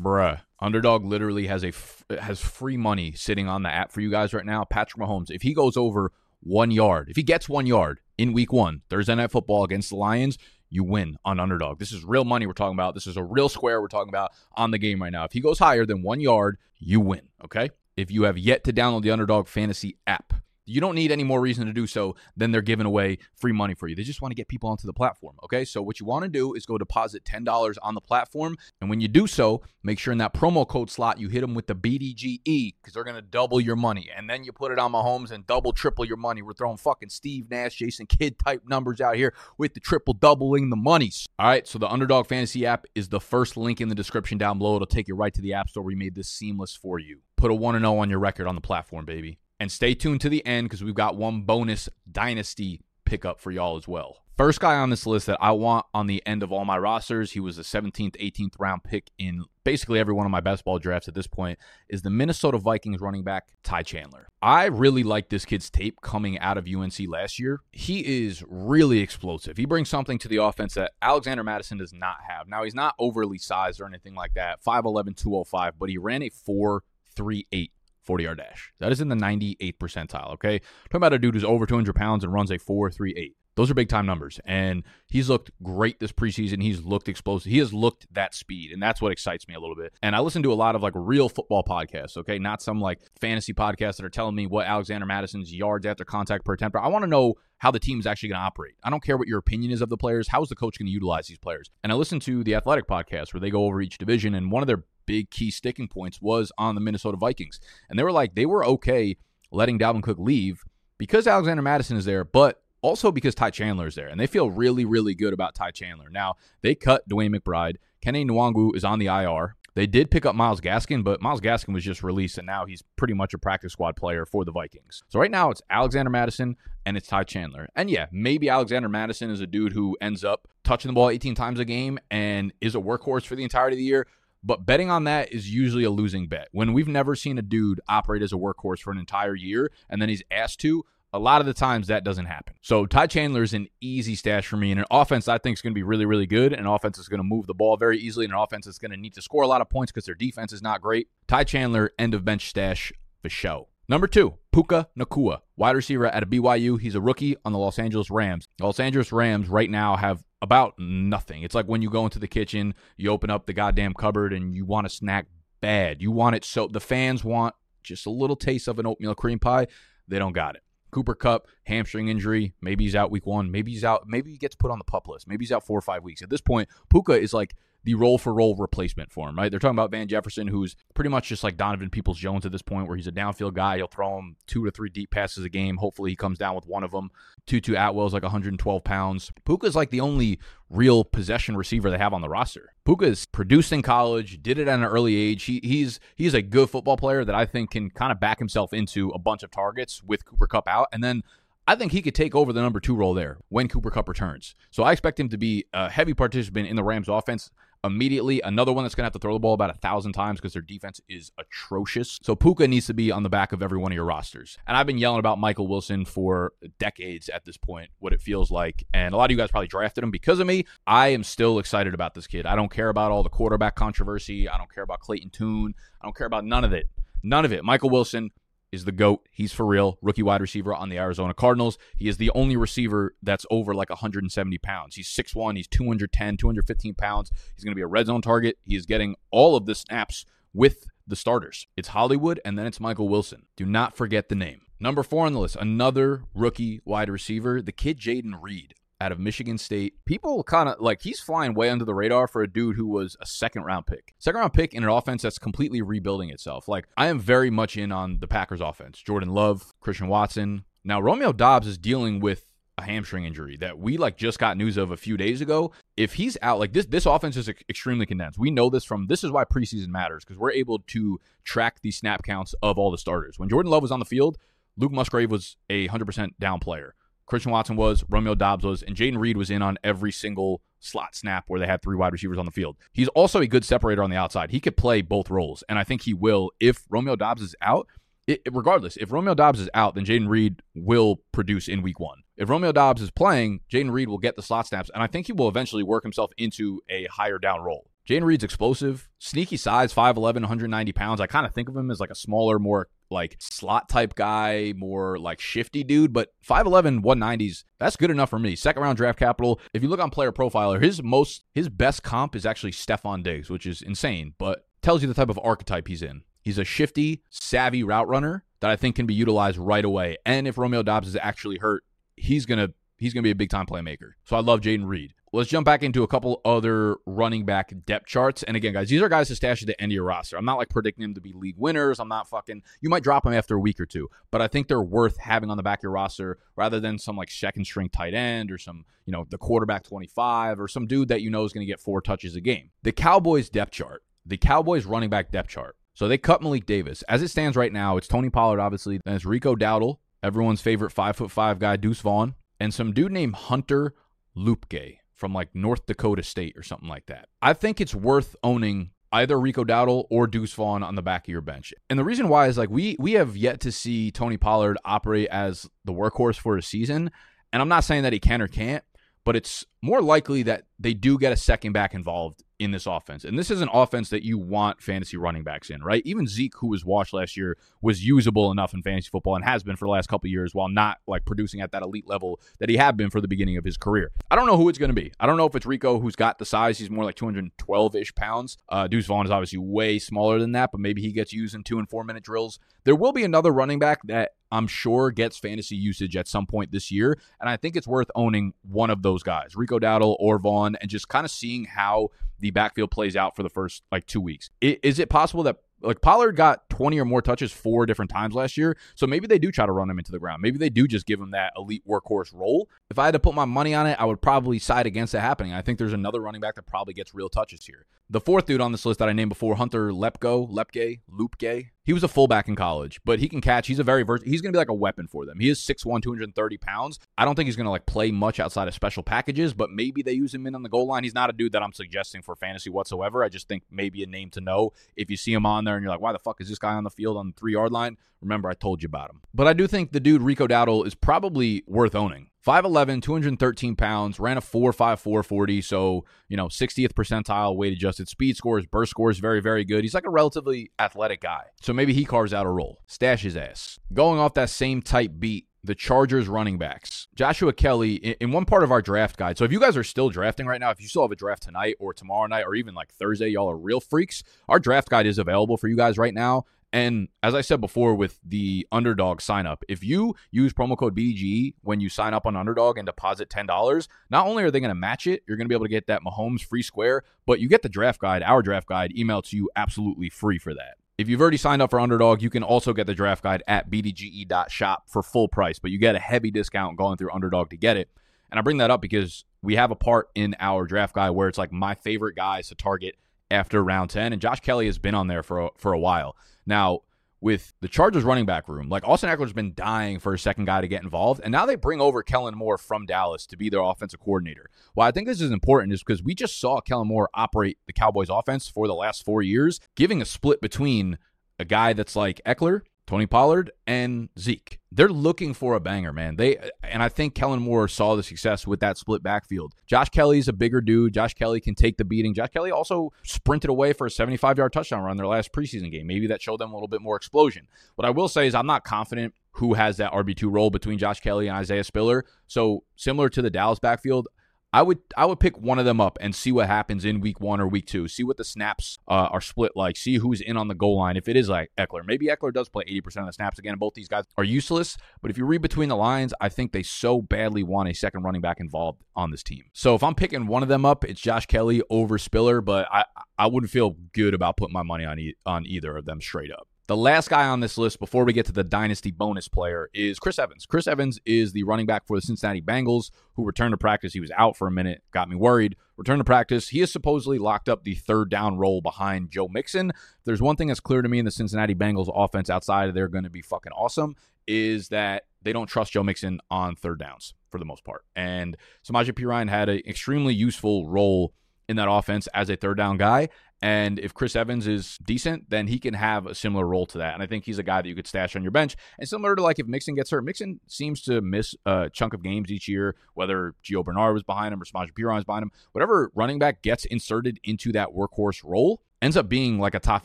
Bruh, 0.00 0.40
Underdog 0.60 1.04
literally 1.04 1.48
has 1.48 1.64
a 1.64 1.68
f- 1.68 2.04
has 2.20 2.40
free 2.40 2.76
money 2.76 3.12
sitting 3.12 3.48
on 3.48 3.64
the 3.64 3.68
app 3.68 3.90
for 3.90 4.00
you 4.00 4.10
guys 4.10 4.32
right 4.32 4.46
now. 4.46 4.64
Patrick 4.64 5.02
Mahomes, 5.02 5.30
if 5.30 5.42
he 5.42 5.52
goes 5.52 5.76
over 5.76 6.12
one 6.40 6.70
yard, 6.70 7.08
if 7.10 7.16
he 7.16 7.24
gets 7.24 7.48
one 7.48 7.66
yard 7.66 8.00
in 8.18 8.32
week 8.32 8.52
one, 8.52 8.82
Thursday 8.90 9.14
night 9.14 9.30
football 9.30 9.64
against 9.64 9.90
the 9.90 9.96
Lions, 9.96 10.36
you 10.68 10.84
win 10.84 11.16
on 11.24 11.40
underdog. 11.40 11.78
This 11.78 11.92
is 11.92 12.04
real 12.04 12.24
money 12.24 12.46
we're 12.46 12.52
talking 12.52 12.76
about. 12.76 12.94
This 12.94 13.06
is 13.06 13.16
a 13.16 13.22
real 13.22 13.48
square 13.48 13.80
we're 13.80 13.88
talking 13.88 14.10
about 14.10 14.32
on 14.54 14.70
the 14.70 14.78
game 14.78 15.00
right 15.00 15.12
now. 15.12 15.24
If 15.24 15.32
he 15.32 15.40
goes 15.40 15.58
higher 15.58 15.86
than 15.86 16.02
one 16.02 16.20
yard, 16.20 16.58
you 16.76 17.00
win. 17.00 17.22
Okay. 17.44 17.70
If 17.96 18.10
you 18.10 18.24
have 18.24 18.36
yet 18.36 18.64
to 18.64 18.72
download 18.72 19.02
the 19.02 19.10
underdog 19.10 19.48
fantasy 19.48 19.96
app, 20.06 20.34
you 20.68 20.80
don't 20.80 20.94
need 20.94 21.10
any 21.10 21.24
more 21.24 21.40
reason 21.40 21.66
to 21.66 21.72
do 21.72 21.86
so 21.86 22.16
than 22.36 22.50
they're 22.50 22.62
giving 22.62 22.86
away 22.86 23.18
free 23.34 23.52
money 23.52 23.74
for 23.74 23.88
you. 23.88 23.96
They 23.96 24.02
just 24.02 24.22
want 24.22 24.32
to 24.32 24.36
get 24.36 24.48
people 24.48 24.68
onto 24.68 24.86
the 24.86 24.92
platform. 24.92 25.36
Okay. 25.44 25.64
So 25.64 25.82
what 25.82 26.00
you 26.00 26.06
want 26.06 26.24
to 26.24 26.28
do 26.28 26.54
is 26.54 26.66
go 26.66 26.78
deposit 26.78 27.24
$10 27.24 27.76
on 27.82 27.94
the 27.94 28.00
platform. 28.00 28.56
And 28.80 28.90
when 28.90 29.00
you 29.00 29.08
do 29.08 29.26
so, 29.26 29.62
make 29.82 29.98
sure 29.98 30.12
in 30.12 30.18
that 30.18 30.34
promo 30.34 30.66
code 30.66 30.90
slot 30.90 31.18
you 31.18 31.28
hit 31.28 31.40
them 31.40 31.54
with 31.54 31.66
the 31.66 31.74
BDGE 31.74 32.74
because 32.80 32.94
they're 32.94 33.04
going 33.04 33.16
to 33.16 33.22
double 33.22 33.60
your 33.60 33.76
money. 33.76 34.10
And 34.14 34.28
then 34.28 34.44
you 34.44 34.52
put 34.52 34.72
it 34.72 34.78
on 34.78 34.92
Mahomes 34.92 35.30
and 35.30 35.46
double, 35.46 35.72
triple 35.72 36.04
your 36.04 36.16
money. 36.16 36.42
We're 36.42 36.52
throwing 36.52 36.76
fucking 36.76 37.10
Steve 37.10 37.50
Nash, 37.50 37.76
Jason 37.76 38.06
Kidd 38.06 38.38
type 38.38 38.62
numbers 38.66 39.00
out 39.00 39.16
here 39.16 39.34
with 39.56 39.74
the 39.74 39.80
triple 39.80 40.14
doubling 40.14 40.70
the 40.70 40.76
monies. 40.76 41.26
All 41.38 41.46
right. 41.46 41.66
So 41.66 41.78
the 41.78 41.88
Underdog 41.88 42.26
Fantasy 42.26 42.66
app 42.66 42.84
is 42.94 43.08
the 43.08 43.20
first 43.20 43.56
link 43.56 43.80
in 43.80 43.88
the 43.88 43.94
description 43.94 44.38
down 44.38 44.58
below. 44.58 44.76
It'll 44.76 44.86
take 44.86 45.08
you 45.08 45.14
right 45.14 45.32
to 45.34 45.42
the 45.42 45.54
App 45.54 45.68
Store. 45.68 45.82
We 45.82 45.94
made 45.94 46.14
this 46.14 46.28
seamless 46.28 46.74
for 46.74 46.98
you. 46.98 47.20
Put 47.36 47.50
a 47.50 47.54
1 47.54 47.78
0 47.78 47.98
on 47.98 48.10
your 48.10 48.18
record 48.18 48.46
on 48.46 48.54
the 48.54 48.60
platform, 48.60 49.04
baby. 49.04 49.38
And 49.60 49.72
stay 49.72 49.94
tuned 49.94 50.20
to 50.20 50.28
the 50.28 50.44
end 50.46 50.66
because 50.66 50.84
we've 50.84 50.94
got 50.94 51.16
one 51.16 51.42
bonus 51.42 51.88
dynasty 52.10 52.80
pickup 53.04 53.40
for 53.40 53.50
y'all 53.50 53.76
as 53.76 53.88
well. 53.88 54.18
First 54.38 54.60
guy 54.60 54.76
on 54.76 54.88
this 54.88 55.04
list 55.04 55.26
that 55.26 55.38
I 55.40 55.50
want 55.50 55.86
on 55.92 56.06
the 56.06 56.22
end 56.24 56.44
of 56.44 56.52
all 56.52 56.64
my 56.64 56.78
rosters, 56.78 57.32
he 57.32 57.40
was 57.40 57.56
the 57.56 57.64
17th, 57.64 58.16
18th 58.18 58.54
round 58.60 58.84
pick 58.84 59.10
in 59.18 59.44
basically 59.64 59.98
every 59.98 60.14
one 60.14 60.26
of 60.26 60.30
my 60.30 60.38
best 60.40 60.64
ball 60.64 60.78
drafts 60.78 61.08
at 61.08 61.14
this 61.14 61.26
point, 61.26 61.58
is 61.88 62.02
the 62.02 62.10
Minnesota 62.10 62.56
Vikings 62.56 63.00
running 63.00 63.24
back 63.24 63.48
Ty 63.64 63.82
Chandler. 63.82 64.28
I 64.40 64.66
really 64.66 65.02
like 65.02 65.28
this 65.28 65.44
kid's 65.44 65.70
tape 65.70 66.00
coming 66.02 66.38
out 66.38 66.56
of 66.56 66.68
UNC 66.68 67.00
last 67.08 67.40
year. 67.40 67.62
He 67.72 68.26
is 68.26 68.44
really 68.46 69.00
explosive. 69.00 69.56
He 69.56 69.64
brings 69.64 69.88
something 69.88 70.18
to 70.20 70.28
the 70.28 70.36
offense 70.36 70.74
that 70.74 70.92
Alexander 71.02 71.42
Mattison 71.42 71.78
does 71.78 71.92
not 71.92 72.18
have. 72.28 72.46
Now, 72.46 72.62
he's 72.62 72.76
not 72.76 72.94
overly 73.00 73.38
sized 73.38 73.80
or 73.80 73.86
anything 73.86 74.14
like 74.14 74.34
that, 74.34 74.62
5'11, 74.62 75.16
205, 75.16 75.80
but 75.80 75.88
he 75.88 75.98
ran 75.98 76.22
a 76.22 76.28
4 76.28 76.84
3 77.16 77.46
8 77.50 77.72
40 78.08 78.24
yard 78.24 78.38
dash. 78.38 78.72
That 78.80 78.90
is 78.90 79.02
in 79.02 79.08
the 79.08 79.14
98th 79.14 79.76
percentile, 79.76 80.32
okay? 80.32 80.60
Talking 80.86 80.96
about 80.96 81.12
a 81.12 81.18
dude 81.18 81.34
who's 81.34 81.44
over 81.44 81.66
200 81.66 81.94
pounds 81.94 82.24
and 82.24 82.32
runs 82.32 82.50
a 82.50 82.58
4.38. 82.58 83.34
Those 83.54 83.70
are 83.70 83.74
big 83.74 83.90
time 83.90 84.06
numbers. 84.06 84.40
And 84.46 84.82
he's 85.08 85.28
looked 85.28 85.50
great 85.62 86.00
this 86.00 86.10
preseason. 86.10 86.62
He's 86.62 86.84
looked 86.84 87.06
explosive. 87.06 87.52
He 87.52 87.58
has 87.58 87.74
looked 87.74 88.06
that 88.14 88.34
speed. 88.34 88.72
And 88.72 88.82
that's 88.82 89.02
what 89.02 89.12
excites 89.12 89.46
me 89.46 89.54
a 89.54 89.60
little 89.60 89.76
bit. 89.76 89.92
And 90.02 90.16
I 90.16 90.20
listen 90.20 90.42
to 90.44 90.52
a 90.52 90.54
lot 90.54 90.74
of 90.74 90.82
like 90.82 90.94
real 90.96 91.28
football 91.28 91.62
podcasts, 91.62 92.16
okay? 92.16 92.38
Not 92.38 92.62
some 92.62 92.80
like 92.80 93.00
fantasy 93.20 93.52
podcasts 93.52 93.96
that 93.96 94.06
are 94.06 94.10
telling 94.10 94.34
me 94.34 94.46
what 94.46 94.66
Alexander 94.66 95.04
Mattison's 95.04 95.52
yards 95.52 95.84
after 95.84 96.06
contact 96.06 96.46
per 96.46 96.54
attempt. 96.54 96.78
I 96.80 96.88
want 96.88 97.02
to 97.02 97.10
know 97.10 97.34
how 97.58 97.70
the 97.70 97.80
team 97.80 98.00
is 98.00 98.06
actually 98.06 98.30
going 98.30 98.40
to 98.40 98.46
operate. 98.46 98.76
I 98.82 98.88
don't 98.88 99.02
care 99.02 99.18
what 99.18 99.28
your 99.28 99.40
opinion 99.40 99.70
is 99.70 99.82
of 99.82 99.90
the 99.90 99.98
players. 99.98 100.28
How 100.28 100.40
is 100.40 100.48
the 100.48 100.56
coach 100.56 100.78
going 100.78 100.86
to 100.86 100.92
utilize 100.92 101.26
these 101.26 101.38
players? 101.38 101.68
And 101.82 101.92
I 101.92 101.96
listen 101.96 102.20
to 102.20 102.42
the 102.42 102.54
Athletic 102.54 102.86
podcast 102.86 103.34
where 103.34 103.40
they 103.40 103.50
go 103.50 103.64
over 103.64 103.82
each 103.82 103.98
division. 103.98 104.34
And 104.34 104.50
one 104.50 104.62
of 104.62 104.66
their 104.66 104.84
big 105.08 105.30
key 105.30 105.50
sticking 105.50 105.88
points 105.88 106.20
was 106.20 106.52
on 106.58 106.74
the 106.76 106.80
Minnesota 106.80 107.16
Vikings. 107.16 107.58
And 107.88 107.98
they 107.98 108.04
were 108.04 108.12
like, 108.12 108.34
they 108.34 108.46
were 108.46 108.64
okay 108.64 109.16
letting 109.50 109.78
Dalvin 109.78 110.02
Cook 110.02 110.18
leave 110.20 110.62
because 110.98 111.26
Alexander 111.26 111.62
Mattison 111.62 111.96
is 111.96 112.04
there, 112.04 112.22
but 112.22 112.62
also 112.82 113.10
because 113.10 113.34
Ty 113.34 113.50
Chandler 113.50 113.86
is 113.86 113.94
there. 113.94 114.08
And 114.08 114.20
they 114.20 114.26
feel 114.26 114.50
really, 114.50 114.84
really 114.84 115.14
good 115.14 115.32
about 115.32 115.54
Ty 115.54 115.70
Chandler. 115.70 116.10
Now, 116.10 116.34
they 116.62 116.74
cut 116.74 117.08
DeWayne 117.08 117.34
McBride. 117.34 117.76
Kenny 118.02 118.24
Nwangwu 118.24 118.76
is 118.76 118.84
on 118.84 118.98
the 118.98 119.06
IR. 119.06 119.56
They 119.74 119.86
did 119.86 120.10
pick 120.10 120.26
up 120.26 120.34
Myles 120.34 120.60
Gaskin, 120.60 121.04
but 121.04 121.22
Myles 121.22 121.40
Gaskin 121.40 121.72
was 121.72 121.84
just 121.84 122.02
released, 122.02 122.36
and 122.36 122.46
now 122.46 122.66
he's 122.66 122.82
pretty 122.96 123.14
much 123.14 123.32
a 123.32 123.38
practice 123.38 123.72
squad 123.72 123.94
player 123.94 124.26
for 124.26 124.44
the 124.44 124.50
Vikings. 124.50 125.04
So 125.08 125.20
right 125.20 125.30
now 125.30 125.50
it's 125.50 125.62
Alexander 125.70 126.10
Mattison 126.10 126.56
and 126.84 126.96
it's 126.96 127.06
Ty 127.06 127.24
Chandler. 127.24 127.68
And 127.76 127.88
yeah, 127.88 128.06
maybe 128.10 128.48
Alexander 128.48 128.88
Mattison 128.88 129.30
is 129.30 129.40
a 129.40 129.46
dude 129.46 129.72
who 129.72 129.96
ends 130.00 130.24
up 130.24 130.48
touching 130.64 130.88
the 130.88 130.94
ball 130.94 131.10
18 131.10 131.36
times 131.36 131.60
a 131.60 131.64
game 131.64 131.98
and 132.10 132.52
is 132.60 132.74
a 132.74 132.78
workhorse 132.78 133.24
for 133.24 133.36
the 133.36 133.44
entirety 133.44 133.74
of 133.76 133.78
the 133.78 133.84
year. 133.84 134.08
But 134.42 134.66
betting 134.66 134.90
on 134.90 135.04
that 135.04 135.32
is 135.32 135.52
usually 135.52 135.84
a 135.84 135.90
losing 135.90 136.28
bet. 136.28 136.48
When 136.52 136.72
we've 136.72 136.88
never 136.88 137.14
seen 137.14 137.38
a 137.38 137.42
dude 137.42 137.80
operate 137.88 138.22
as 138.22 138.32
a 138.32 138.36
workhorse 138.36 138.80
for 138.80 138.90
an 138.90 138.98
entire 138.98 139.34
year 139.34 139.70
and 139.88 140.00
then 140.00 140.08
he's 140.08 140.22
asked 140.30 140.60
to, 140.60 140.84
a 141.12 141.18
lot 141.18 141.40
of 141.40 141.46
the 141.46 141.54
times 141.54 141.86
that 141.86 142.04
doesn't 142.04 142.26
happen. 142.26 142.54
So 142.60 142.84
Ty 142.84 143.06
Chandler 143.06 143.42
is 143.42 143.54
an 143.54 143.68
easy 143.80 144.14
stash 144.14 144.46
for 144.46 144.56
me. 144.56 144.70
And 144.70 144.80
an 144.80 144.86
offense 144.90 145.26
I 145.26 145.38
think 145.38 145.56
is 145.56 145.62
going 145.62 145.72
to 145.72 145.78
be 145.78 145.82
really, 145.82 146.04
really 146.04 146.26
good. 146.26 146.52
An 146.52 146.66
offense 146.66 146.98
is 146.98 147.08
going 147.08 147.18
to 147.18 147.24
move 147.24 147.46
the 147.46 147.54
ball 147.54 147.76
very 147.76 147.98
easily. 147.98 148.26
And 148.26 148.34
an 148.34 148.40
offense 148.40 148.66
is 148.66 148.78
going 148.78 148.90
to 148.90 148.96
need 148.96 149.14
to 149.14 149.22
score 149.22 149.42
a 149.42 149.46
lot 149.46 149.60
of 149.60 149.70
points 149.70 149.90
because 149.90 150.04
their 150.04 150.14
defense 150.14 150.52
is 150.52 150.62
not 150.62 150.82
great. 150.82 151.08
Ty 151.26 151.44
Chandler, 151.44 151.92
end 151.98 152.14
of 152.14 152.24
bench 152.24 152.48
stash 152.48 152.92
for 153.22 153.30
show. 153.30 153.68
Number 153.90 154.06
two, 154.06 154.34
Puka 154.52 154.86
Nacua, 154.98 155.40
wide 155.56 155.74
receiver 155.74 156.06
at 156.06 156.22
a 156.22 156.26
BYU. 156.26 156.78
He's 156.78 156.94
a 156.94 157.00
rookie 157.00 157.36
on 157.46 157.54
the 157.54 157.58
Los 157.58 157.78
Angeles 157.78 158.10
Rams. 158.10 158.46
The 158.58 158.66
Los 158.66 158.78
Angeles 158.78 159.12
Rams 159.12 159.48
right 159.48 159.70
now 159.70 159.96
have 159.96 160.22
about 160.42 160.74
nothing. 160.78 161.42
It's 161.42 161.54
like 161.54 161.64
when 161.64 161.80
you 161.80 161.88
go 161.88 162.04
into 162.04 162.18
the 162.18 162.28
kitchen, 162.28 162.74
you 162.98 163.10
open 163.10 163.30
up 163.30 163.46
the 163.46 163.54
goddamn 163.54 163.94
cupboard 163.94 164.34
and 164.34 164.54
you 164.54 164.66
want 164.66 164.86
a 164.86 164.90
snack 164.90 165.26
bad. 165.62 166.02
You 166.02 166.10
want 166.10 166.36
it 166.36 166.44
so 166.44 166.66
the 166.66 166.80
fans 166.80 167.24
want 167.24 167.54
just 167.82 168.04
a 168.04 168.10
little 168.10 168.36
taste 168.36 168.68
of 168.68 168.78
an 168.78 168.86
oatmeal 168.86 169.14
cream 169.14 169.38
pie. 169.38 169.68
They 170.06 170.18
don't 170.18 170.34
got 170.34 170.56
it. 170.56 170.62
Cooper 170.90 171.14
Kupp, 171.14 171.46
hamstring 171.64 172.08
injury. 172.08 172.52
Maybe 172.60 172.84
he's 172.84 172.94
out 172.94 173.10
week 173.10 173.26
one. 173.26 173.50
Maybe 173.50 173.72
he's 173.72 173.84
out. 173.84 174.04
Maybe 174.06 174.30
he 174.30 174.36
gets 174.36 174.54
put 174.54 174.70
on 174.70 174.76
the 174.76 174.84
pup 174.84 175.08
list. 175.08 175.26
Maybe 175.26 175.46
he's 175.46 175.52
out 175.52 175.64
four 175.64 175.78
or 175.78 175.82
five 175.82 176.04
weeks. 176.04 176.20
At 176.20 176.28
this 176.28 176.42
point, 176.42 176.68
Puka 176.90 177.12
is 177.12 177.32
like 177.32 177.54
the 177.88 177.94
role 177.94 178.18
for 178.18 178.34
role 178.34 178.54
replacement 178.54 179.10
for 179.10 179.30
him, 179.30 179.38
right? 179.38 179.50
They're 179.50 179.58
talking 179.58 179.74
about 179.74 179.90
Van 179.90 180.08
Jefferson, 180.08 180.46
who's 180.46 180.76
pretty 180.92 181.08
much 181.08 181.28
just 181.28 181.42
like 181.42 181.56
Donovan 181.56 181.88
Peoples 181.88 182.18
Jones 182.18 182.44
at 182.44 182.52
this 182.52 182.60
point, 182.60 182.86
where 182.86 182.98
he's 182.98 183.06
a 183.06 183.12
downfield 183.12 183.54
guy. 183.54 183.78
He'll 183.78 183.86
throw 183.86 184.18
him 184.18 184.36
two 184.46 184.62
to 184.66 184.70
three 184.70 184.90
deep 184.90 185.10
passes 185.10 185.42
a 185.42 185.48
game. 185.48 185.78
Hopefully, 185.78 186.10
he 186.10 186.16
comes 186.16 186.36
down 186.36 186.54
with 186.54 186.66
one 186.66 186.84
of 186.84 186.90
them. 186.90 187.10
Tutu 187.46 187.74
Atwell's 187.76 188.12
like 188.12 188.24
112 188.24 188.84
pounds. 188.84 189.32
Puka's 189.46 189.74
like 189.74 189.88
the 189.88 190.02
only 190.02 190.38
real 190.68 191.02
possession 191.02 191.56
receiver 191.56 191.90
they 191.90 191.96
have 191.96 192.12
on 192.12 192.20
the 192.20 192.28
roster. 192.28 192.74
Puka 192.84 193.06
is 193.06 193.24
produced 193.24 193.72
in 193.72 193.80
college, 193.80 194.42
did 194.42 194.58
it 194.58 194.68
at 194.68 194.78
an 194.78 194.84
early 194.84 195.16
age. 195.16 195.44
He, 195.44 195.58
he's 195.64 195.98
he's 196.14 196.34
a 196.34 196.42
good 196.42 196.68
football 196.68 196.98
player 196.98 197.24
that 197.24 197.34
I 197.34 197.46
think 197.46 197.70
can 197.70 197.88
kind 197.88 198.12
of 198.12 198.20
back 198.20 198.38
himself 198.38 198.74
into 198.74 199.08
a 199.14 199.18
bunch 199.18 199.42
of 199.42 199.50
targets 199.50 200.02
with 200.02 200.26
Cooper 200.26 200.46
Kupp 200.46 200.68
out, 200.68 200.88
and 200.92 201.02
then 201.02 201.22
I 201.66 201.74
think 201.74 201.92
he 201.92 202.02
could 202.02 202.14
take 202.14 202.34
over 202.34 202.52
the 202.52 202.60
number 202.60 202.80
two 202.80 202.94
role 202.94 203.14
there 203.14 203.38
when 203.48 203.68
Cooper 203.68 203.90
Kupp 203.90 204.10
returns. 204.10 204.54
So 204.70 204.82
I 204.82 204.92
expect 204.92 205.18
him 205.18 205.30
to 205.30 205.38
be 205.38 205.64
a 205.72 205.88
heavy 205.88 206.12
participant 206.12 206.68
in 206.68 206.76
the 206.76 206.84
Rams 206.84 207.08
offense 207.08 207.50
immediately. 207.84 208.40
Another 208.42 208.72
one 208.72 208.84
that's 208.84 208.94
going 208.94 209.02
to 209.02 209.06
have 209.06 209.12
to 209.12 209.18
throw 209.18 209.34
the 209.34 209.38
ball 209.38 209.54
about 209.54 209.70
a 209.70 209.74
thousand 209.74 210.12
times 210.12 210.40
because 210.40 210.52
their 210.52 210.62
defense 210.62 211.00
is 211.08 211.32
atrocious. 211.38 212.18
So 212.22 212.34
Puka 212.34 212.66
needs 212.68 212.86
to 212.86 212.94
be 212.94 213.10
on 213.10 213.22
the 213.22 213.28
back 213.28 213.52
of 213.52 213.62
every 213.62 213.78
one 213.78 213.92
of 213.92 213.96
your 213.96 214.04
rosters. 214.04 214.58
And 214.66 214.76
I've 214.76 214.86
been 214.86 214.98
yelling 214.98 215.20
about 215.20 215.38
Michael 215.38 215.66
Wilson 215.66 216.04
for 216.04 216.52
decades 216.78 217.28
at 217.28 217.44
this 217.44 217.56
point, 217.56 217.90
what 217.98 218.12
it 218.12 218.20
feels 218.20 218.50
like. 218.50 218.84
And 218.92 219.14
a 219.14 219.16
lot 219.16 219.26
of 219.26 219.30
you 219.30 219.36
guys 219.36 219.50
probably 219.50 219.68
drafted 219.68 220.04
him 220.04 220.10
because 220.10 220.40
of 220.40 220.46
me. 220.46 220.64
I 220.86 221.08
am 221.08 221.24
still 221.24 221.58
excited 221.58 221.94
about 221.94 222.14
this 222.14 222.26
kid. 222.26 222.46
I 222.46 222.56
don't 222.56 222.70
care 222.70 222.88
about 222.88 223.12
all 223.12 223.22
the 223.22 223.28
quarterback 223.28 223.74
controversy. 223.74 224.48
I 224.48 224.58
don't 224.58 224.72
care 224.72 224.84
about 224.84 225.00
Clayton 225.00 225.30
Tune. 225.30 225.74
I 226.00 226.06
don't 226.06 226.16
care 226.16 226.26
about 226.26 226.44
none 226.44 226.64
of 226.64 226.72
it. 226.72 226.86
None 227.22 227.44
of 227.44 227.52
it. 227.52 227.64
Michael 227.64 227.90
Wilson, 227.90 228.30
is 228.72 228.84
the 228.84 228.92
GOAT. 228.92 229.26
He's 229.30 229.52
for 229.52 229.66
real. 229.66 229.98
Rookie 230.02 230.22
wide 230.22 230.40
receiver 230.40 230.74
on 230.74 230.88
the 230.88 230.98
Arizona 230.98 231.34
Cardinals. 231.34 231.78
He 231.96 232.08
is 232.08 232.16
the 232.16 232.30
only 232.30 232.56
receiver 232.56 233.14
that's 233.22 233.46
over 233.50 233.74
like 233.74 233.90
170 233.90 234.58
pounds. 234.58 234.96
He's 234.96 235.08
6'1, 235.08 235.56
he's 235.56 235.68
210, 235.68 236.36
215 236.36 236.94
pounds. 236.94 237.30
He's 237.54 237.64
going 237.64 237.72
to 237.72 237.76
be 237.76 237.82
a 237.82 237.86
red 237.86 238.06
zone 238.06 238.22
target. 238.22 238.58
He 238.64 238.76
is 238.76 238.86
getting 238.86 239.16
all 239.30 239.56
of 239.56 239.66
the 239.66 239.74
snaps 239.74 240.24
with 240.52 240.86
the 241.06 241.16
starters. 241.16 241.66
It's 241.76 241.88
Hollywood 241.88 242.40
and 242.44 242.58
then 242.58 242.66
it's 242.66 242.80
Michael 242.80 243.08
Wilson. 243.08 243.46
Do 243.56 243.64
not 243.64 243.96
forget 243.96 244.28
the 244.28 244.34
name. 244.34 244.62
Number 244.80 245.02
four 245.02 245.26
on 245.26 245.32
the 245.32 245.40
list, 245.40 245.56
another 245.56 246.22
rookie 246.34 246.80
wide 246.84 247.10
receiver, 247.10 247.60
the 247.60 247.72
kid 247.72 247.98
Jayden 247.98 248.40
Reed 248.40 248.74
out 249.00 249.12
of 249.12 249.18
Michigan 249.18 249.58
State. 249.58 249.94
People 250.04 250.42
kind 250.42 250.68
of 250.68 250.80
like 250.80 251.02
he's 251.02 251.20
flying 251.20 251.54
way 251.54 251.70
under 251.70 251.84
the 251.84 251.94
radar 251.94 252.26
for 252.26 252.42
a 252.42 252.50
dude 252.50 252.76
who 252.76 252.86
was 252.86 253.16
a 253.20 253.26
second 253.26 253.62
round 253.62 253.86
pick. 253.86 254.14
Second 254.18 254.40
round 254.40 254.52
pick 254.52 254.74
in 254.74 254.82
an 254.82 254.88
offense 254.88 255.22
that's 255.22 255.38
completely 255.38 255.82
rebuilding 255.82 256.30
itself. 256.30 256.68
Like 256.68 256.86
I 256.96 257.06
am 257.06 257.18
very 257.18 257.50
much 257.50 257.76
in 257.76 257.92
on 257.92 258.18
the 258.20 258.26
Packers 258.26 258.60
offense. 258.60 259.00
Jordan 259.00 259.30
Love, 259.30 259.72
Christian 259.80 260.08
Watson. 260.08 260.64
Now 260.84 261.00
Romeo 261.00 261.32
Doubs 261.32 261.66
is 261.66 261.78
dealing 261.78 262.20
with 262.20 262.44
a 262.78 262.82
hamstring 262.82 263.24
injury 263.24 263.56
that 263.56 263.78
we 263.78 263.96
like 263.96 264.16
just 264.16 264.38
got 264.38 264.56
news 264.56 264.76
of 264.76 264.90
a 264.92 264.96
few 264.96 265.16
days 265.16 265.40
ago. 265.40 265.72
If 265.96 266.14
he's 266.14 266.38
out, 266.42 266.60
like 266.60 266.72
this, 266.72 266.86
this 266.86 267.06
offense 267.06 267.36
is 267.36 267.48
extremely 267.48 268.06
condensed. 268.06 268.38
We 268.38 268.50
know 268.50 268.70
this 268.70 268.84
from 268.84 269.08
this 269.08 269.24
is 269.24 269.30
why 269.32 269.44
preseason 269.44 269.88
matters 269.88 270.24
because 270.24 270.38
we're 270.38 270.52
able 270.52 270.78
to 270.78 271.20
track 271.44 271.80
the 271.82 271.90
snap 271.90 272.22
counts 272.22 272.54
of 272.62 272.78
all 272.78 272.90
the 272.90 272.98
starters. 272.98 273.38
When 273.38 273.48
Jordan 273.48 273.70
Love 273.70 273.82
was 273.82 273.90
on 273.90 273.98
the 273.98 274.04
field, 274.04 274.38
Luke 274.76 274.92
Musgrave 274.92 275.30
was 275.30 275.56
a 275.68 275.88
hundred 275.88 276.04
percent 276.04 276.38
down 276.38 276.60
player. 276.60 276.94
Christian 277.28 277.52
Watson 277.52 277.76
was, 277.76 278.04
Romeo 278.08 278.34
Doubs 278.34 278.64
was, 278.64 278.82
and 278.82 278.96
Jayden 278.96 279.18
Reed 279.18 279.36
was 279.36 279.50
in 279.50 279.62
on 279.62 279.78
every 279.84 280.10
single 280.10 280.62
slot 280.80 281.14
snap 281.14 281.44
where 281.46 281.60
they 281.60 281.66
had 281.66 281.82
three 281.82 281.96
wide 281.96 282.12
receivers 282.12 282.38
on 282.38 282.46
the 282.46 282.50
field. 282.50 282.76
He's 282.92 283.08
also 283.08 283.40
a 283.40 283.46
good 283.46 283.64
separator 283.64 284.02
on 284.02 284.10
the 284.10 284.16
outside. 284.16 284.50
He 284.50 284.60
could 284.60 284.76
play 284.76 285.02
both 285.02 285.30
roles, 285.30 285.62
and 285.68 285.78
I 285.78 285.84
think 285.84 286.02
he 286.02 286.14
will 286.14 286.50
if 286.58 286.84
Romeo 286.88 287.16
Doubs 287.16 287.42
is 287.42 287.54
out. 287.60 287.86
It, 288.26 288.42
regardless, 288.52 288.98
if 288.98 289.10
Romeo 289.10 289.34
Doubs 289.34 289.58
is 289.58 289.70
out, 289.72 289.94
then 289.94 290.04
Jayden 290.04 290.28
Reed 290.28 290.62
will 290.74 291.22
produce 291.32 291.66
in 291.66 291.80
week 291.80 291.98
one. 291.98 292.22
If 292.36 292.50
Romeo 292.50 292.72
Doubs 292.72 293.00
is 293.00 293.10
playing, 293.10 293.60
Jayden 293.72 293.90
Reed 293.90 294.08
will 294.08 294.18
get 294.18 294.36
the 294.36 294.42
slot 294.42 294.66
snaps, 294.66 294.90
and 294.92 295.02
I 295.02 295.06
think 295.06 295.26
he 295.26 295.32
will 295.32 295.48
eventually 295.48 295.82
work 295.82 296.02
himself 296.02 296.30
into 296.36 296.82
a 296.90 297.06
higher 297.06 297.38
down 297.38 297.62
role. 297.62 297.90
Jayden 298.08 298.24
Reed's 298.24 298.44
explosive, 298.44 299.08
sneaky 299.18 299.56
size, 299.58 299.92
5'11, 299.92 300.34
190 300.34 300.92
pounds. 300.92 301.20
I 301.20 301.26
kind 301.26 301.46
of 301.46 301.54
think 301.54 301.68
of 301.68 301.76
him 301.76 301.90
as 301.90 302.00
like 302.00 302.10
a 302.10 302.14
smaller, 302.14 302.58
more 302.58 302.88
like 303.10 303.36
slot 303.38 303.88
type 303.88 304.14
guy, 304.14 304.72
more 304.76 305.18
like 305.18 305.40
shifty 305.40 305.84
dude, 305.84 306.12
but 306.12 306.32
5'11, 306.46 307.02
190s, 307.02 307.64
that's 307.78 307.96
good 307.96 308.10
enough 308.10 308.30
for 308.30 308.38
me. 308.38 308.56
Second 308.56 308.82
round 308.82 308.96
draft 308.96 309.18
capital. 309.18 309.60
If 309.72 309.82
you 309.82 309.88
look 309.88 310.00
on 310.00 310.10
player 310.10 310.32
profiler, 310.32 310.82
his 310.82 311.02
most, 311.02 311.44
his 311.54 311.68
best 311.68 312.02
comp 312.02 312.36
is 312.36 312.46
actually 312.46 312.72
Stefon 312.72 313.22
Diggs, 313.22 313.50
which 313.50 313.66
is 313.66 313.82
insane, 313.82 314.34
but 314.38 314.66
tells 314.82 315.02
you 315.02 315.08
the 315.08 315.14
type 315.14 315.30
of 315.30 315.40
archetype 315.42 315.88
he's 315.88 316.02
in. 316.02 316.22
He's 316.40 316.58
a 316.58 316.64
shifty, 316.64 317.22
savvy 317.30 317.82
route 317.82 318.08
runner 318.08 318.44
that 318.60 318.70
I 318.70 318.76
think 318.76 318.96
can 318.96 319.06
be 319.06 319.14
utilized 319.14 319.58
right 319.58 319.84
away. 319.84 320.16
And 320.24 320.48
if 320.48 320.58
Romeo 320.58 320.82
Doubs 320.82 321.08
is 321.08 321.16
actually 321.16 321.58
hurt, 321.58 321.84
he's 322.16 322.46
gonna 322.46 322.70
he's 322.98 323.14
gonna 323.14 323.22
be 323.22 323.30
a 323.30 323.36
big 323.36 323.50
time 323.50 323.66
playmaker. 323.66 324.12
So 324.24 324.36
I 324.36 324.40
love 324.40 324.60
Jayden 324.60 324.86
Reed. 324.86 325.14
Let's 325.32 325.50
jump 325.50 325.66
back 325.66 325.82
into 325.82 326.02
a 326.02 326.06
couple 326.06 326.40
other 326.44 326.96
running 327.04 327.44
back 327.44 327.72
depth 327.84 328.06
charts. 328.06 328.42
And 328.42 328.56
again, 328.56 328.72
guys, 328.72 328.88
these 328.88 329.02
are 329.02 329.10
guys 329.10 329.28
to 329.28 329.36
stash 329.36 329.60
at 329.62 329.66
the 329.66 329.78
end 329.80 329.92
of 329.92 329.94
your 329.94 330.04
roster. 330.04 330.38
I'm 330.38 330.46
not 330.46 330.56
like 330.56 330.70
predicting 330.70 331.02
them 331.02 331.14
to 331.14 331.20
be 331.20 331.34
league 331.34 331.56
winners. 331.58 332.00
I'm 332.00 332.08
not 332.08 332.28
fucking. 332.28 332.62
You 332.80 332.88
might 332.88 333.02
drop 333.02 333.24
them 333.24 333.34
after 333.34 333.54
a 333.54 333.60
week 333.60 333.78
or 333.78 333.84
two, 333.84 334.08
but 334.30 334.40
I 334.40 334.48
think 334.48 334.68
they're 334.68 334.80
worth 334.80 335.18
having 335.18 335.50
on 335.50 335.58
the 335.58 335.62
back 335.62 335.80
of 335.80 335.82
your 335.82 335.92
roster 335.92 336.38
rather 336.56 336.80
than 336.80 336.98
some 336.98 337.16
like 337.16 337.30
second 337.30 337.66
string 337.66 337.90
tight 337.90 338.14
end 338.14 338.50
or 338.50 338.56
some 338.56 338.84
you 339.04 339.12
know 339.12 339.26
the 339.28 339.38
quarterback 339.38 339.84
25 339.84 340.60
or 340.60 340.68
some 340.68 340.86
dude 340.86 341.08
that 341.08 341.20
you 341.20 341.30
know 341.30 341.44
is 341.44 341.52
going 341.52 341.66
to 341.66 341.70
get 341.70 341.80
four 341.80 342.00
touches 342.00 342.34
a 342.34 342.40
game. 342.40 342.70
The 342.82 342.92
Cowboys 342.92 343.50
depth 343.50 343.72
chart. 343.72 344.02
The 344.24 344.38
Cowboys 344.38 344.86
running 344.86 345.10
back 345.10 345.30
depth 345.30 345.50
chart. 345.50 345.76
So 345.92 346.06
they 346.06 346.16
cut 346.16 346.42
Malik 346.42 346.64
Davis. 346.64 347.02
As 347.08 347.22
it 347.22 347.28
stands 347.28 347.56
right 347.56 347.72
now, 347.72 347.96
it's 347.96 348.06
Tony 348.06 348.30
Pollard, 348.30 348.60
obviously. 348.60 349.00
Then 349.04 349.16
it's 349.16 349.24
Rico 349.24 349.56
Dowdle, 349.56 349.96
everyone's 350.22 350.60
favorite 350.60 350.90
five 350.90 351.16
foot 351.16 351.30
five 351.30 351.58
guy, 351.58 351.76
Deuce 351.76 352.00
Vaughn, 352.00 352.34
and 352.60 352.72
some 352.72 352.92
dude 352.92 353.12
named 353.12 353.34
Hunter 353.34 353.94
Luepke 354.36 354.98
from 355.12 355.34
like 355.34 355.54
North 355.54 355.86
Dakota 355.86 356.22
State 356.22 356.56
or 356.56 356.62
something 356.62 356.88
like 356.88 357.06
that. 357.06 357.28
I 357.42 357.52
think 357.52 357.80
it's 357.80 357.94
worth 357.94 358.36
owning 358.42 358.90
either 359.12 359.38
Rico 359.38 359.64
Dowdle 359.64 360.06
or 360.10 360.26
Deuce 360.26 360.52
Vaughn 360.52 360.82
on 360.82 360.94
the 360.94 361.02
back 361.02 361.26
of 361.26 361.32
your 361.32 361.40
bench. 361.40 361.72
And 361.88 361.98
the 361.98 362.04
reason 362.04 362.28
why 362.28 362.46
is 362.46 362.58
like 362.58 362.70
we 362.70 362.96
we 362.98 363.12
have 363.12 363.36
yet 363.36 363.60
to 363.60 363.72
see 363.72 364.10
Tony 364.10 364.36
Pollard 364.36 364.78
operate 364.84 365.28
as 365.28 365.68
the 365.84 365.92
workhorse 365.92 366.36
for 366.36 366.56
a 366.56 366.62
season. 366.62 367.10
And 367.52 367.62
I'm 367.62 367.68
not 367.68 367.84
saying 367.84 368.02
that 368.02 368.12
he 368.12 368.20
can 368.20 368.42
or 368.42 368.48
can't, 368.48 368.84
but 369.24 369.34
it's 369.34 369.64
more 369.82 370.02
likely 370.02 370.42
that 370.44 370.64
they 370.78 370.94
do 370.94 371.18
get 371.18 371.32
a 371.32 371.36
second 371.36 371.72
back 371.72 371.94
involved 371.94 372.42
in 372.58 372.72
this 372.72 372.86
offense. 372.86 373.24
And 373.24 373.38
this 373.38 373.50
is 373.50 373.60
an 373.60 373.68
offense 373.72 374.10
that 374.10 374.24
you 374.24 374.36
want 374.36 374.82
fantasy 374.82 375.16
running 375.16 375.44
backs 375.44 375.70
in, 375.70 375.82
right? 375.82 376.02
Even 376.04 376.26
Zeke, 376.26 376.56
who 376.56 376.68
was 376.68 376.84
washed 376.84 377.12
last 377.12 377.36
year, 377.36 377.56
was 377.80 378.04
usable 378.04 378.50
enough 378.50 378.74
in 378.74 378.82
fantasy 378.82 379.08
football 379.10 379.36
and 379.36 379.44
has 379.44 379.62
been 379.62 379.76
for 379.76 379.84
the 379.84 379.90
last 379.90 380.08
couple 380.08 380.28
years 380.28 380.54
while 380.54 380.68
not 380.68 380.98
like 381.06 381.24
producing 381.24 381.60
at 381.60 381.70
that 381.72 381.82
elite 381.82 382.08
level 382.08 382.40
that 382.58 382.68
he 382.68 382.76
had 382.76 382.96
been 382.96 383.10
for 383.10 383.20
the 383.20 383.28
beginning 383.28 383.56
of 383.56 383.64
his 383.64 383.76
career. 383.76 384.10
I 384.30 384.36
don't 384.36 384.46
know 384.46 384.56
who 384.56 384.68
it's 384.68 384.78
going 384.78 384.90
to 384.90 384.94
be. 384.94 385.12
I 385.20 385.26
don't 385.26 385.36
know 385.36 385.46
if 385.46 385.54
it's 385.54 385.66
Rico, 385.66 386.00
who's 386.00 386.16
got 386.16 386.38
the 386.38 386.44
size. 386.44 386.78
He's 386.78 386.90
more 386.90 387.04
like 387.04 387.14
212 387.14 387.94
ish 387.94 388.14
pounds. 388.14 388.58
Uh, 388.68 388.88
Deuce 388.88 389.06
Vaughn 389.06 389.24
is 389.24 389.30
obviously 389.30 389.58
way 389.58 389.98
smaller 389.98 390.38
than 390.38 390.52
that, 390.52 390.70
but 390.72 390.80
maybe 390.80 391.00
he 391.00 391.12
gets 391.12 391.32
used 391.32 391.54
in 391.54 391.62
two 391.62 391.78
and 391.78 391.88
four 391.88 392.02
minute 392.02 392.24
drills. 392.24 392.58
There 392.84 392.96
will 392.96 393.12
be 393.12 393.24
another 393.24 393.52
running 393.52 393.78
back 393.78 394.00
that 394.04 394.32
I'm 394.50 394.66
sure 394.66 395.10
gets 395.10 395.38
fantasy 395.38 395.76
usage 395.76 396.16
at 396.16 396.28
some 396.28 396.46
point 396.46 396.72
this 396.72 396.90
year. 396.90 397.18
And 397.40 397.48
I 397.48 397.56
think 397.56 397.76
it's 397.76 397.86
worth 397.86 398.10
owning 398.14 398.54
one 398.62 398.90
of 398.90 399.02
those 399.02 399.22
guys, 399.22 399.54
Rico 399.54 399.78
Dowdle 399.78 400.16
or 400.18 400.38
Vaughn, 400.38 400.76
and 400.80 400.90
just 400.90 401.08
kind 401.08 401.24
of 401.24 401.30
seeing 401.30 401.64
how 401.64 402.08
the 402.40 402.50
backfield 402.50 402.90
plays 402.90 403.16
out 403.16 403.36
for 403.36 403.42
the 403.42 403.50
first 403.50 403.82
like 403.90 404.06
two 404.06 404.20
weeks. 404.20 404.50
Is 404.60 404.98
it 404.98 405.10
possible 405.10 405.42
that 405.44 405.56
like 405.82 406.00
Pollard 406.00 406.32
got 406.32 406.68
20 406.70 406.98
or 406.98 407.04
more 407.04 407.22
touches 407.22 407.52
four 407.52 407.86
different 407.86 408.10
times 408.10 408.34
last 408.34 408.56
year. 408.56 408.76
So 408.94 409.06
maybe 409.06 409.26
they 409.26 409.38
do 409.38 409.50
try 409.50 409.66
to 409.66 409.72
run 409.72 409.88
him 409.88 409.98
into 409.98 410.12
the 410.12 410.18
ground. 410.18 410.42
Maybe 410.42 410.58
they 410.58 410.70
do 410.70 410.86
just 410.86 411.06
give 411.06 411.20
him 411.20 411.30
that 411.32 411.52
elite 411.56 411.82
workhorse 411.86 412.34
role. 412.34 412.68
If 412.90 412.98
I 412.98 413.04
had 413.04 413.12
to 413.12 413.18
put 413.18 413.34
my 413.34 413.44
money 413.44 413.74
on 413.74 413.86
it, 413.86 413.96
I 414.00 414.04
would 414.04 414.20
probably 414.20 414.58
side 414.58 414.86
against 414.86 415.14
it 415.14 415.20
happening. 415.20 415.52
I 415.52 415.62
think 415.62 415.78
there's 415.78 415.92
another 415.92 416.20
running 416.20 416.40
back 416.40 416.56
that 416.56 416.66
probably 416.66 416.94
gets 416.94 417.14
real 417.14 417.28
touches 417.28 417.64
here. 417.64 417.86
The 418.10 418.20
fourth 418.20 418.46
dude 418.46 418.60
on 418.60 418.72
this 418.72 418.86
list 418.86 418.98
that 419.00 419.08
I 419.08 419.12
named 419.12 419.28
before, 419.28 419.56
Hunter 419.56 419.90
Lepko, 419.90 420.50
Lepke, 420.50 421.00
Loopgay. 421.10 421.68
He 421.88 421.94
was 421.94 422.04
a 422.04 422.08
fullback 422.08 422.48
in 422.48 422.54
college, 422.54 423.00
but 423.06 423.18
he 423.18 423.30
can 423.30 423.40
catch. 423.40 423.66
He's 423.66 423.78
a 423.78 423.82
very 423.82 424.02
vers- 424.02 424.22
he's 424.22 424.42
going 424.42 424.52
to 424.52 424.56
be 424.56 424.58
like 424.58 424.68
a 424.68 424.74
weapon 424.74 425.06
for 425.06 425.24
them. 425.24 425.40
He 425.40 425.48
is 425.48 425.58
6'1", 425.58 426.02
230 426.02 426.58
pounds. 426.58 426.98
I 427.16 427.24
don't 427.24 427.34
think 427.34 427.46
he's 427.46 427.56
going 427.56 427.64
to 427.64 427.70
like 427.70 427.86
play 427.86 428.10
much 428.10 428.38
outside 428.38 428.68
of 428.68 428.74
special 428.74 429.02
packages, 429.02 429.54
but 429.54 429.70
maybe 429.70 430.02
they 430.02 430.12
use 430.12 430.34
him 430.34 430.46
in 430.46 430.54
on 430.54 430.62
the 430.62 430.68
goal 430.68 430.86
line. 430.86 431.02
He's 431.02 431.14
not 431.14 431.30
a 431.30 431.32
dude 431.32 431.52
that 431.52 431.62
I'm 431.62 431.72
suggesting 431.72 432.20
for 432.20 432.36
fantasy 432.36 432.68
whatsoever. 432.68 433.24
I 433.24 433.30
just 433.30 433.48
think 433.48 433.62
maybe 433.70 434.02
a 434.02 434.06
name 434.06 434.28
to 434.32 434.42
know 434.42 434.74
if 434.96 435.08
you 435.08 435.16
see 435.16 435.32
him 435.32 435.46
on 435.46 435.64
there 435.64 435.76
and 435.76 435.82
you're 435.82 435.90
like, 435.90 436.02
why 436.02 436.12
the 436.12 436.18
fuck 436.18 436.42
is 436.42 436.50
this 436.50 436.58
guy 436.58 436.74
on 436.74 436.84
the 436.84 436.90
field 436.90 437.16
on 437.16 437.28
the 437.28 437.32
three 437.32 437.54
yard 437.54 437.72
line? 437.72 437.96
Remember, 438.20 438.50
I 438.50 438.52
told 438.52 438.82
you 438.82 438.86
about 438.88 439.08
him. 439.08 439.22
But 439.32 439.46
I 439.46 439.54
do 439.54 439.66
think 439.66 439.92
the 439.92 440.00
dude 440.00 440.20
Rico 440.20 440.46
Dowdle 440.46 440.86
is 440.86 440.94
probably 440.94 441.64
worth 441.66 441.94
owning. 441.94 442.28
5'11, 442.48 443.02
213 443.02 443.76
pounds, 443.76 444.18
ran 444.18 444.38
a 444.38 444.40
4.54 444.40 445.22
40. 445.22 445.60
So, 445.60 446.06
you 446.30 446.36
know, 446.38 446.46
60th 446.46 446.94
percentile 446.94 447.54
weight 447.54 447.74
adjusted 447.74 448.08
speed 448.08 448.38
scores, 448.38 448.64
burst 448.64 448.90
scores, 448.90 449.18
very, 449.18 449.42
very 449.42 449.66
good. 449.66 449.84
He's 449.84 449.92
like 449.92 450.06
a 450.06 450.10
relatively 450.10 450.70
athletic 450.78 451.20
guy. 451.20 451.42
So 451.60 451.74
maybe 451.74 451.92
he 451.92 452.06
carves 452.06 452.32
out 452.32 452.46
a 452.46 452.48
role. 452.48 452.78
Stash 452.86 453.20
his 453.20 453.36
ass. 453.36 453.78
Going 453.92 454.18
off 454.18 454.32
that 454.32 454.48
same 454.48 454.80
type 454.80 455.12
beat, 455.18 455.46
the 455.62 455.74
Chargers 455.74 456.26
running 456.26 456.56
backs. 456.56 457.08
Joshua 457.14 457.52
Kelley, 457.52 457.96
in 457.96 458.32
one 458.32 458.46
part 458.46 458.62
of 458.62 458.72
our 458.72 458.80
draft 458.80 459.18
guide. 459.18 459.36
So 459.36 459.44
if 459.44 459.52
you 459.52 459.60
guys 459.60 459.76
are 459.76 459.84
still 459.84 460.08
drafting 460.08 460.46
right 460.46 460.60
now, 460.60 460.70
if 460.70 460.80
you 460.80 460.88
still 460.88 461.02
have 461.02 461.12
a 461.12 461.16
draft 461.16 461.42
tonight 461.42 461.74
or 461.78 461.92
tomorrow 461.92 462.28
night 462.28 462.44
or 462.46 462.54
even 462.54 462.74
like 462.74 462.94
Thursday, 462.94 463.28
y'all 463.28 463.50
are 463.50 463.58
real 463.58 463.80
freaks. 463.80 464.22
Our 464.48 464.58
draft 464.58 464.88
guide 464.88 465.06
is 465.06 465.18
available 465.18 465.58
for 465.58 465.68
you 465.68 465.76
guys 465.76 465.98
right 465.98 466.14
now. 466.14 466.46
And 466.72 467.08
as 467.22 467.34
I 467.34 467.40
said 467.40 467.60
before 467.60 467.94
with 467.94 468.20
the 468.22 468.66
underdog 468.70 469.22
sign 469.22 469.46
up, 469.46 469.64
if 469.68 469.82
you 469.82 470.14
use 470.30 470.52
promo 470.52 470.76
code 470.76 470.94
BDGE 470.94 471.54
when 471.62 471.80
you 471.80 471.88
sign 471.88 472.12
up 472.12 472.26
on 472.26 472.36
underdog 472.36 472.76
and 472.76 472.84
deposit 472.84 473.30
$10, 473.30 473.88
not 474.10 474.26
only 474.26 474.44
are 474.44 474.50
they 474.50 474.60
going 474.60 474.68
to 474.68 474.74
match 474.74 475.06
it, 475.06 475.22
you're 475.26 475.38
going 475.38 475.46
to 475.46 475.48
be 475.48 475.54
able 475.54 475.64
to 475.64 475.70
get 475.70 475.86
that 475.86 476.02
Mahomes 476.02 476.42
free 476.42 476.62
square, 476.62 477.04
but 477.24 477.40
you 477.40 477.48
get 477.48 477.62
the 477.62 477.70
draft 477.70 478.00
guide, 478.00 478.22
our 478.22 478.42
draft 478.42 478.68
guide, 478.68 478.92
emailed 478.94 479.24
to 479.30 479.36
you 479.36 479.50
absolutely 479.56 480.10
free 480.10 480.38
for 480.38 480.52
that. 480.52 480.74
If 480.98 481.08
you've 481.08 481.20
already 481.20 481.36
signed 481.36 481.62
up 481.62 481.70
for 481.70 481.78
Underdog, 481.78 482.20
you 482.20 482.28
can 482.28 482.42
also 482.42 482.72
get 482.72 482.88
the 482.88 482.94
draft 482.94 483.22
guide 483.22 483.44
at 483.46 483.70
bdge.shop 483.70 484.90
for 484.90 485.02
full 485.02 485.28
price, 485.28 485.60
but 485.60 485.70
you 485.70 485.78
get 485.78 485.94
a 485.94 486.00
heavy 486.00 486.32
discount 486.32 486.76
going 486.76 486.96
through 486.96 487.12
Underdog 487.12 487.50
to 487.50 487.56
get 487.56 487.76
it. 487.76 487.88
And 488.30 488.38
I 488.38 488.42
bring 488.42 488.58
that 488.58 488.72
up 488.72 488.82
because 488.82 489.24
we 489.40 489.54
have 489.54 489.70
a 489.70 489.76
part 489.76 490.10
in 490.16 490.34
our 490.40 490.66
draft 490.66 490.96
guide 490.96 491.10
where 491.10 491.28
it's 491.28 491.38
like 491.38 491.52
my 491.52 491.76
favorite 491.76 492.16
guys 492.16 492.48
to 492.48 492.56
target 492.56 492.96
after 493.30 493.62
round 493.62 493.90
10 493.90 494.12
and 494.12 494.20
Josh 494.20 494.40
Kelley 494.40 494.66
has 494.66 494.78
been 494.78 494.94
on 494.94 495.06
there 495.06 495.22
for 495.22 495.40
a, 495.40 495.48
for 495.56 495.72
a 495.72 495.78
while. 495.78 496.16
Now, 496.48 496.80
with 497.20 497.52
the 497.60 497.68
Chargers 497.68 498.04
running 498.04 498.26
back 498.26 498.48
room, 498.48 498.68
like 498.68 498.86
Austin 498.88 499.10
Ekeler's 499.10 499.32
been 499.32 499.52
dying 499.54 499.98
for 499.98 500.14
a 500.14 500.18
second 500.18 500.46
guy 500.46 500.60
to 500.60 500.68
get 500.68 500.82
involved, 500.82 501.20
and 501.22 501.30
now 501.30 501.44
they 501.44 501.56
bring 501.56 501.80
over 501.80 502.02
Kellen 502.02 502.34
Moore 502.34 502.56
from 502.56 502.86
Dallas 502.86 503.26
to 503.26 503.36
be 503.36 503.50
their 503.50 503.60
offensive 503.60 504.00
coordinator. 504.00 504.48
Why 504.72 504.88
I 504.88 504.92
think 504.92 505.06
this 505.06 505.20
is 505.20 505.30
important 505.30 505.72
is 505.74 505.82
because 505.82 506.02
we 506.02 506.14
just 506.14 506.40
saw 506.40 506.60
Kellen 506.60 506.88
Moore 506.88 507.10
operate 507.12 507.58
the 507.66 507.72
Cowboys 507.72 508.08
offense 508.08 508.48
for 508.48 508.66
the 508.66 508.74
last 508.74 509.04
four 509.04 509.20
years, 509.20 509.60
giving 509.76 510.00
a 510.00 510.06
split 510.06 510.40
between 510.40 510.98
a 511.38 511.44
guy 511.44 511.72
that's 511.72 511.96
like 511.96 512.20
Ekeler 512.24 512.62
Tony 512.88 513.04
Pollard 513.04 513.50
and 513.66 514.08
Zeke. 514.18 514.60
They're 514.72 514.88
looking 514.88 515.34
for 515.34 515.52
a 515.52 515.60
banger, 515.60 515.92
man. 515.92 516.16
They 516.16 516.38
and 516.62 516.82
I 516.82 516.88
think 516.88 517.14
Kellen 517.14 517.42
Moore 517.42 517.68
saw 517.68 517.94
the 517.94 518.02
success 518.02 518.46
with 518.46 518.60
that 518.60 518.78
split 518.78 519.02
backfield. 519.02 519.52
Josh 519.66 519.90
Kelley's 519.90 520.26
a 520.26 520.32
bigger 520.32 520.62
dude. 520.62 520.94
Josh 520.94 521.12
Kelley 521.12 521.38
can 521.38 521.54
take 521.54 521.76
the 521.76 521.84
beating. 521.84 522.14
Josh 522.14 522.30
Kelley 522.30 522.50
also 522.50 522.94
sprinted 523.02 523.50
away 523.50 523.74
for 523.74 523.86
a 523.86 523.90
75-yard 523.90 524.54
touchdown 524.54 524.84
run 524.84 524.96
their 524.96 525.06
last 525.06 525.34
preseason 525.34 525.70
game. 525.70 525.86
Maybe 525.86 526.06
that 526.06 526.22
showed 526.22 526.40
them 526.40 526.50
a 526.50 526.54
little 526.54 526.66
bit 526.66 526.80
more 526.80 526.96
explosion. 526.96 527.46
What 527.74 527.84
I 527.84 527.90
will 527.90 528.08
say 528.08 528.26
is 528.26 528.34
I'm 528.34 528.46
not 528.46 528.64
confident 528.64 529.12
who 529.32 529.52
has 529.52 529.76
that 529.76 529.92
RB2 529.92 530.32
role 530.32 530.48
between 530.48 530.78
Josh 530.78 531.00
Kelley 531.00 531.28
and 531.28 531.36
Isaiah 531.36 531.64
Spiller. 531.64 532.06
So, 532.26 532.64
similar 532.76 533.10
to 533.10 533.20
the 533.20 533.30
Dallas 533.30 533.58
backfield, 533.58 534.08
I 534.50 534.62
would 534.62 534.78
I 534.96 535.04
would 535.04 535.20
pick 535.20 535.38
one 535.38 535.58
of 535.58 535.66
them 535.66 535.80
up 535.80 535.98
and 536.00 536.14
see 536.14 536.32
what 536.32 536.46
happens 536.46 536.84
in 536.86 537.00
week 537.00 537.20
one 537.20 537.38
or 537.38 537.46
week 537.46 537.66
two. 537.66 537.86
See 537.86 538.02
what 538.02 538.16
the 538.16 538.24
snaps 538.24 538.78
uh, 538.88 539.08
are 539.10 539.20
split 539.20 539.52
like. 539.54 539.76
See 539.76 539.96
who's 539.96 540.22
in 540.22 540.38
on 540.38 540.48
the 540.48 540.54
goal 540.54 540.78
line. 540.78 540.96
If 540.96 541.06
it 541.06 541.16
is 541.16 541.28
like 541.28 541.50
Ekeler, 541.58 541.84
maybe 541.84 542.06
Ekeler 542.06 542.32
does 542.32 542.48
play 542.48 542.64
80% 542.64 543.00
of 543.00 543.06
the 543.06 543.12
snaps 543.12 543.38
again. 543.38 543.58
Both 543.58 543.74
these 543.74 543.88
guys 543.88 544.04
are 544.16 544.24
useless. 544.24 544.78
But 545.02 545.10
if 545.10 545.18
you 545.18 545.26
read 545.26 545.42
between 545.42 545.68
the 545.68 545.76
lines, 545.76 546.14
I 546.20 546.30
think 546.30 546.52
they 546.52 546.62
so 546.62 547.02
badly 547.02 547.42
want 547.42 547.68
a 547.68 547.74
second 547.74 548.04
running 548.04 548.22
back 548.22 548.40
involved 548.40 548.82
on 548.96 549.10
this 549.10 549.22
team. 549.22 549.44
So 549.52 549.74
if 549.74 549.82
I'm 549.82 549.94
picking 549.94 550.26
one 550.26 550.42
of 550.42 550.48
them 550.48 550.64
up, 550.64 550.82
it's 550.84 551.00
Josh 551.00 551.26
Kelley 551.26 551.62
over 551.68 551.98
Spiller. 551.98 552.40
But 552.40 552.68
I 552.72 552.86
I 553.18 553.26
wouldn't 553.26 553.52
feel 553.52 553.76
good 553.92 554.14
about 554.14 554.38
putting 554.38 554.54
my 554.54 554.62
money 554.62 554.86
on 554.86 554.98
e- 554.98 555.16
on 555.26 555.44
either 555.44 555.76
of 555.76 555.84
them 555.84 556.00
straight 556.00 556.32
up. 556.32 556.48
The 556.68 556.76
last 556.76 557.08
guy 557.08 557.26
on 557.26 557.40
this 557.40 557.56
list 557.56 557.80
before 557.80 558.04
we 558.04 558.12
get 558.12 558.26
to 558.26 558.32
the 558.32 558.44
dynasty 558.44 558.90
bonus 558.90 559.26
player 559.26 559.70
is 559.72 559.98
Chris 559.98 560.18
Evans. 560.18 560.44
Chris 560.44 560.66
Evans 560.66 561.00
is 561.06 561.32
the 561.32 561.44
running 561.44 561.64
back 561.64 561.86
for 561.86 561.96
the 561.96 562.02
Cincinnati 562.02 562.42
Bengals 562.42 562.90
who 563.14 563.24
returned 563.24 563.54
to 563.54 563.56
practice. 563.56 563.94
He 563.94 564.00
was 564.00 564.10
out 564.18 564.36
for 564.36 564.46
a 564.46 564.50
minute, 564.50 564.82
got 564.90 565.08
me 565.08 565.16
worried. 565.16 565.56
Returned 565.78 566.00
to 566.00 566.04
practice. 566.04 566.48
He 566.48 566.60
is 566.60 566.70
supposedly 566.70 567.16
locked 567.16 567.48
up 567.48 567.64
the 567.64 567.74
third 567.74 568.10
down 568.10 568.36
role 568.36 568.60
behind 568.60 569.10
Joe 569.10 569.28
Mixon. 569.28 569.72
there's 570.04 570.20
one 570.20 570.36
thing 570.36 570.48
that's 570.48 570.60
clear 570.60 570.82
to 570.82 570.90
me 570.90 570.98
in 570.98 571.06
the 571.06 571.10
Cincinnati 571.10 571.54
Bengals 571.54 571.90
offense 571.94 572.28
outside 572.28 572.68
of 572.68 572.74
they're 572.74 572.86
going 572.88 573.04
to 573.04 573.08
be 573.08 573.22
fucking 573.22 573.52
awesome 573.52 573.96
is 574.26 574.68
that 574.68 575.04
they 575.22 575.32
don't 575.32 575.46
trust 575.46 575.72
Joe 575.72 575.82
Mixon 575.82 576.20
on 576.30 576.54
third 576.54 576.80
downs 576.80 577.14
for 577.30 577.38
the 577.38 577.46
most 577.46 577.64
part. 577.64 577.86
And 577.96 578.36
Samaje 578.62 578.92
Perine 578.92 579.30
had 579.30 579.48
an 579.48 579.62
extremely 579.66 580.12
useful 580.12 580.68
role 580.68 581.14
in 581.48 581.56
that 581.56 581.70
offense 581.70 582.06
as 582.08 582.28
a 582.30 582.36
third 582.36 582.56
down 582.56 582.76
guy. 582.76 583.08
And 583.40 583.78
if 583.78 583.94
Chris 583.94 584.16
Evans 584.16 584.48
is 584.48 584.78
decent, 584.78 585.30
then 585.30 585.46
he 585.46 585.58
can 585.60 585.74
have 585.74 586.06
a 586.06 586.14
similar 586.14 586.46
role 586.46 586.66
to 586.66 586.78
that. 586.78 586.94
And 586.94 587.02
I 587.02 587.06
think 587.06 587.24
he's 587.24 587.38
a 587.38 587.44
guy 587.44 587.62
that 587.62 587.68
you 587.68 587.74
could 587.74 587.86
stash 587.86 588.16
on 588.16 588.22
your 588.22 588.32
bench. 588.32 588.56
And 588.78 588.88
similar 588.88 589.14
to 589.14 589.22
like 589.22 589.38
if 589.38 589.46
Mixon 589.46 589.76
gets 589.76 589.90
hurt, 589.90 590.04
Mixon 590.04 590.40
seems 590.48 590.82
to 590.82 591.00
miss 591.00 591.36
a 591.46 591.70
chunk 591.72 591.94
of 591.94 592.02
games 592.02 592.32
each 592.32 592.48
year, 592.48 592.74
whether 592.94 593.34
Gio 593.44 593.64
Bernard 593.64 593.94
was 593.94 594.02
behind 594.02 594.34
him 594.34 594.42
or 594.42 594.44
Samaje 594.44 594.72
Perine 594.72 594.96
was 594.96 595.04
behind 595.04 595.22
him. 595.22 595.30
Whatever 595.52 595.92
running 595.94 596.18
back 596.18 596.42
gets 596.42 596.64
inserted 596.64 597.20
into 597.22 597.52
that 597.52 597.68
workhorse 597.68 598.24
role 598.24 598.60
ends 598.80 598.96
up 598.96 599.08
being 599.08 599.38
like 599.38 599.54
a 599.54 599.60
top 599.60 599.84